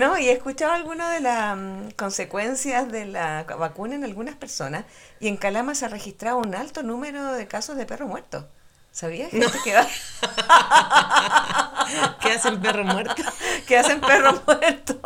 [0.00, 4.84] No, y he escuchado algunas de las mm, consecuencias de la vacuna en algunas personas
[5.18, 8.44] y en Calama se ha registrado un alto número de casos de perros muertos.
[8.92, 9.30] ¿Sabías?
[9.30, 9.86] Gente que va...
[12.20, 13.22] ¿Qué hacen perro muerto?
[13.66, 15.00] ¿Qué hacen perro muerto?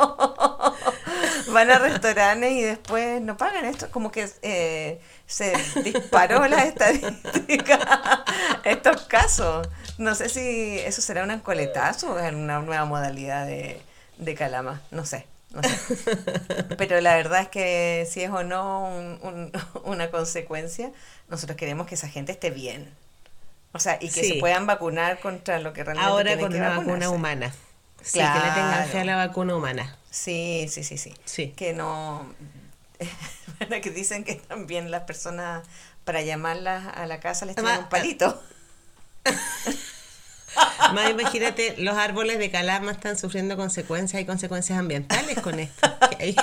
[1.48, 3.90] Van a restaurantes y después no pagan esto.
[3.90, 8.24] Como que eh, se disparó la estadística.
[8.64, 9.68] Estos casos.
[9.98, 13.80] No sé si eso será un coletazo o es una nueva modalidad de,
[14.18, 14.82] de calama.
[14.90, 15.26] No sé.
[15.50, 15.96] No sé.
[16.76, 18.90] Pero la verdad es que si es o no
[19.84, 20.90] una consecuencia,
[21.28, 22.92] nosotros queremos que esa gente esté bien.
[23.72, 27.10] O sea, y que se puedan vacunar contra lo que realmente Ahora con una vacuna
[27.10, 27.52] humana.
[28.02, 29.96] Sí, que le tengan fe a la vacuna humana.
[30.14, 31.12] Sí, sí, sí, sí.
[31.24, 31.48] sí.
[31.56, 32.32] Que no...
[33.82, 35.66] que dicen que también las personas,
[36.04, 38.40] para llamarlas a la casa, les tienen un palito.
[40.94, 45.92] Más imagínate, los árboles de calama están sufriendo consecuencias y consecuencias ambientales con esto.
[46.20, 46.36] hay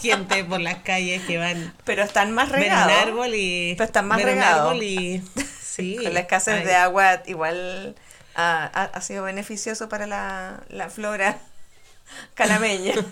[0.00, 1.74] gente por las calles que van.
[1.84, 2.86] Pero están más regados.
[2.86, 3.74] Ven un árbol y.
[3.74, 4.82] Pero están más regados.
[4.82, 5.22] y
[5.60, 5.98] Sí.
[6.02, 7.96] Con la escasez de agua igual
[8.34, 11.38] ha, sido beneficioso para la, la flora
[12.34, 12.94] calameña.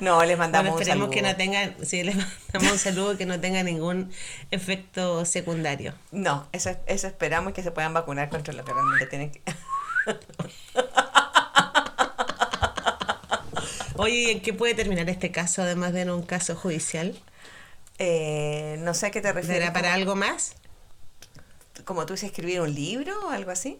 [0.00, 1.10] No, les mandamos un saludo.
[1.10, 4.10] que no tengan, sí, les mandamos un saludo que no tenga ningún
[4.50, 5.94] efecto secundario.
[6.10, 9.40] No, eso, eso esperamos que se puedan vacunar contra lo que realmente tienen que.
[13.94, 17.16] Oye, ¿en qué puede terminar este caso, además de en un caso judicial?
[17.98, 19.62] Eh, no sé a qué te refieres.
[19.62, 20.56] ¿Era para algo más?
[21.84, 23.78] Como tú dices, escribir un libro o algo así.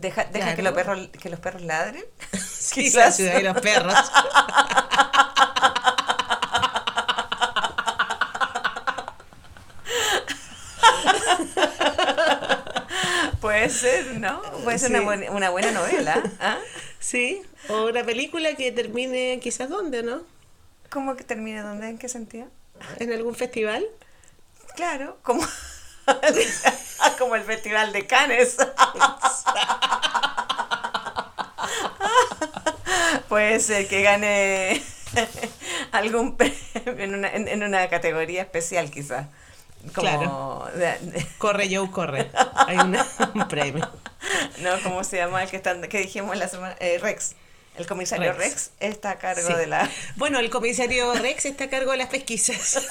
[0.00, 2.04] Deja, deja que, los perros, que los perros ladren.
[2.68, 3.94] Sí, la ciudad de los perros.
[13.40, 14.42] Puede ser, ¿no?
[14.64, 16.22] Puede ser una, buena, una, buena novela.
[16.40, 16.58] ¿ah?
[16.98, 20.22] Sí, o una película que termine quizás dónde, ¿no?
[20.90, 21.88] ¿Cómo que termine dónde?
[21.88, 22.48] ¿En qué sentido?
[22.98, 23.86] ¿En algún festival?
[24.76, 25.42] Claro, como,
[27.18, 28.56] como el Festival de Cannes.
[33.28, 34.82] Puede ser que gane
[35.92, 36.36] algún
[36.86, 39.26] en una, en, una categoría especial quizás.
[39.92, 40.68] claro.
[41.38, 42.30] corre Joe, corre.
[42.54, 42.96] Hay un
[43.48, 43.88] premio.
[44.60, 46.76] No, ¿cómo se llama el que, están, que dijimos la semana?
[46.80, 47.34] Eh, Rex.
[47.76, 48.72] El comisario Rex.
[48.80, 49.88] está a cargo de la...
[50.16, 52.84] Bueno, el comisario Rex está a cargo de las pesquisas.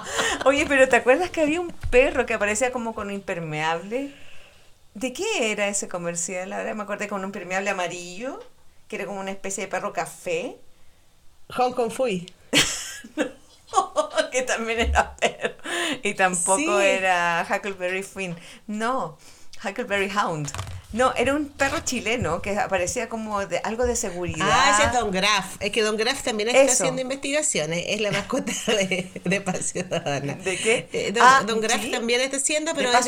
[0.44, 4.14] Oye, pero ¿te acuerdas que había un perro que aparecía como con un impermeable?
[4.94, 6.52] ¿De qué era ese comercial?
[6.52, 8.40] Ahora me acordé con un impermeable amarillo,
[8.88, 10.56] que era como una especie de perro café.
[11.50, 12.30] Hong Kong Fui.
[14.32, 15.54] que también era perro.
[16.02, 18.36] Y tampoco era Huckleberry Finn.
[18.66, 19.18] No,
[19.64, 20.50] Huckleberry Hound.
[20.92, 24.46] No, era un perro chileno que aparecía como de algo de seguridad.
[24.50, 25.56] Ah, ese es Don Graff.
[25.60, 27.84] Es que Don Graff también está haciendo investigaciones.
[27.88, 30.34] Es la mascota de, de Paz Ciudadana.
[30.34, 30.88] ¿De qué?
[30.92, 33.06] Eh, don, ah, Graff también está haciendo, pero es,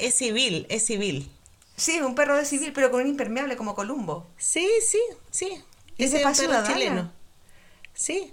[0.00, 1.30] es, civil, es civil.
[1.76, 4.26] Sí, un perro de civil, pero con un impermeable como Columbo.
[4.38, 5.00] Sí, sí,
[5.30, 5.62] sí.
[5.98, 6.72] ¿Es de Paz Ciudadana?
[6.72, 7.12] chileno.
[7.92, 8.32] Sí.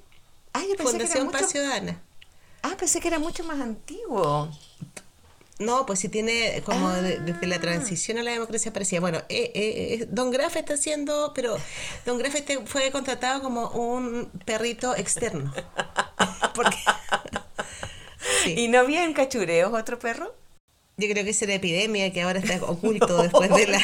[0.54, 1.38] Ah, yo pensé que era mucho...
[1.38, 2.02] Paz Ciudadana.
[2.64, 4.50] Ah, pensé que era mucho más antiguo.
[5.60, 9.00] No, pues si tiene como desde la transición a la democracia parecía.
[9.00, 11.58] Bueno, eh, eh, eh, Don Graf está haciendo, pero
[12.06, 15.52] Don Graf este fue contratado como un perrito externo.
[16.54, 16.78] Porque,
[18.46, 20.36] ¿Y no había en Cachureos otro perro?
[20.98, 23.80] Yo creo que es la epidemia que ahora está oculto después de la,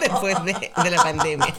[0.00, 1.54] después de, la pandemia.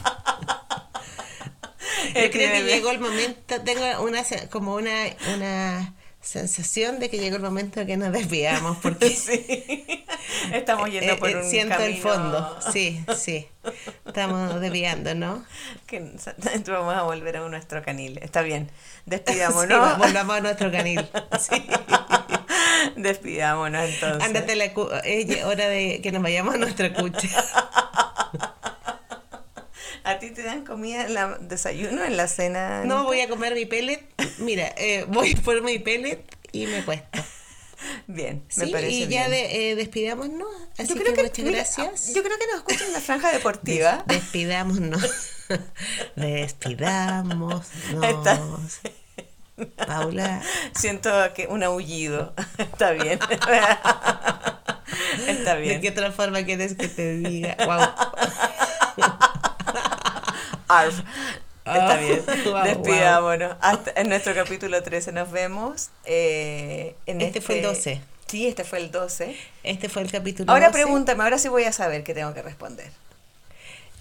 [2.14, 7.36] Yo creo que llegó el momento, tengo una como una, una sensación de que llegó
[7.36, 10.04] el momento de que nos desviamos porque sí.
[10.52, 12.58] estamos yendo por eh, un siento el fondo.
[12.72, 13.48] Sí sí.
[14.06, 15.44] Estamos desviando no
[15.86, 16.00] que
[16.68, 18.18] vamos a volver a nuestro canil.
[18.22, 18.70] Está bien.
[19.06, 19.98] Despidámonos.
[19.98, 21.08] Volvamos a nuestro canil.
[21.40, 21.66] Sí.
[22.96, 24.22] despidámonos entonces.
[24.22, 24.64] Ándate la
[25.04, 27.28] es hora de que nos vayamos a nuestra cucha
[30.04, 32.84] ¿A ti te dan comida en la desayuno, en la cena?
[32.84, 34.04] No, voy a comer mi pellet.
[34.38, 37.24] Mira, eh, voy por mi pellet y me cuesta.
[38.06, 40.48] Bien, me parece y ya de, eh, despidámonos.
[40.76, 42.14] Así yo creo que, muchas gracias.
[42.14, 44.04] Yo creo que nos escuchan en la franja deportiva.
[44.06, 45.02] despidámonos.
[46.16, 47.66] Despidámonos.
[49.86, 50.42] Paula.
[50.74, 52.34] Siento que un aullido.
[52.58, 53.18] Está bien.
[55.26, 55.74] Está bien.
[55.74, 57.56] ¿De qué otra forma quieres que te diga?
[57.64, 57.80] Wow.
[60.70, 61.00] Arf.
[61.64, 62.24] Está bien.
[62.64, 63.56] Despidámonos.
[63.60, 65.90] Hasta en nuestro capítulo 13 nos vemos.
[66.04, 67.92] Eh, en este, fue el 12.
[67.92, 69.36] Este sí, este fue el 12.
[69.62, 72.90] Este fue el capítulo Ahora pregúntame, ahora sí voy a saber qué tengo que responder.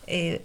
[0.08, 0.42] Eh,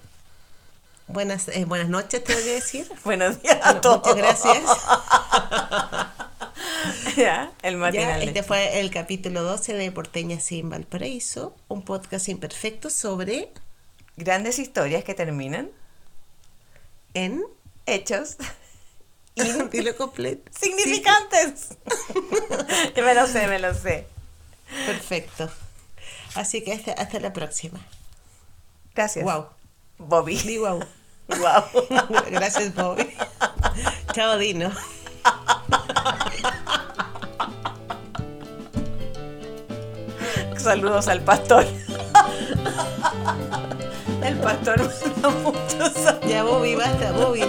[1.06, 2.90] buenas, eh, buenas noches, tengo que decir.
[3.04, 3.98] Buenos días a todos.
[3.98, 4.62] Muchas gracias.
[7.16, 8.22] ya, el matinal.
[8.22, 13.50] este fue el capítulo 12 de Porteña sin Valparaíso, un podcast imperfecto sobre
[14.16, 15.70] grandes historias que terminan
[17.14, 17.42] en
[17.86, 18.36] hechos
[19.72, 20.50] Dilo completo.
[20.58, 21.70] significantes.
[22.96, 24.06] me lo sé, me lo sé.
[24.86, 25.50] Perfecto.
[26.34, 27.80] Así que hasta, hasta la próxima.
[28.94, 29.24] Gracias.
[29.24, 29.46] Wow.
[29.98, 30.36] Bobby.
[30.36, 30.80] Di wow.
[31.28, 32.22] Wow.
[32.30, 33.12] Gracias, Bobby.
[34.12, 34.70] Chao, Dino.
[40.56, 41.66] Saludos al pastor.
[44.24, 44.78] El pastor
[45.16, 47.42] me da mucho Bobby, basta, Bobby.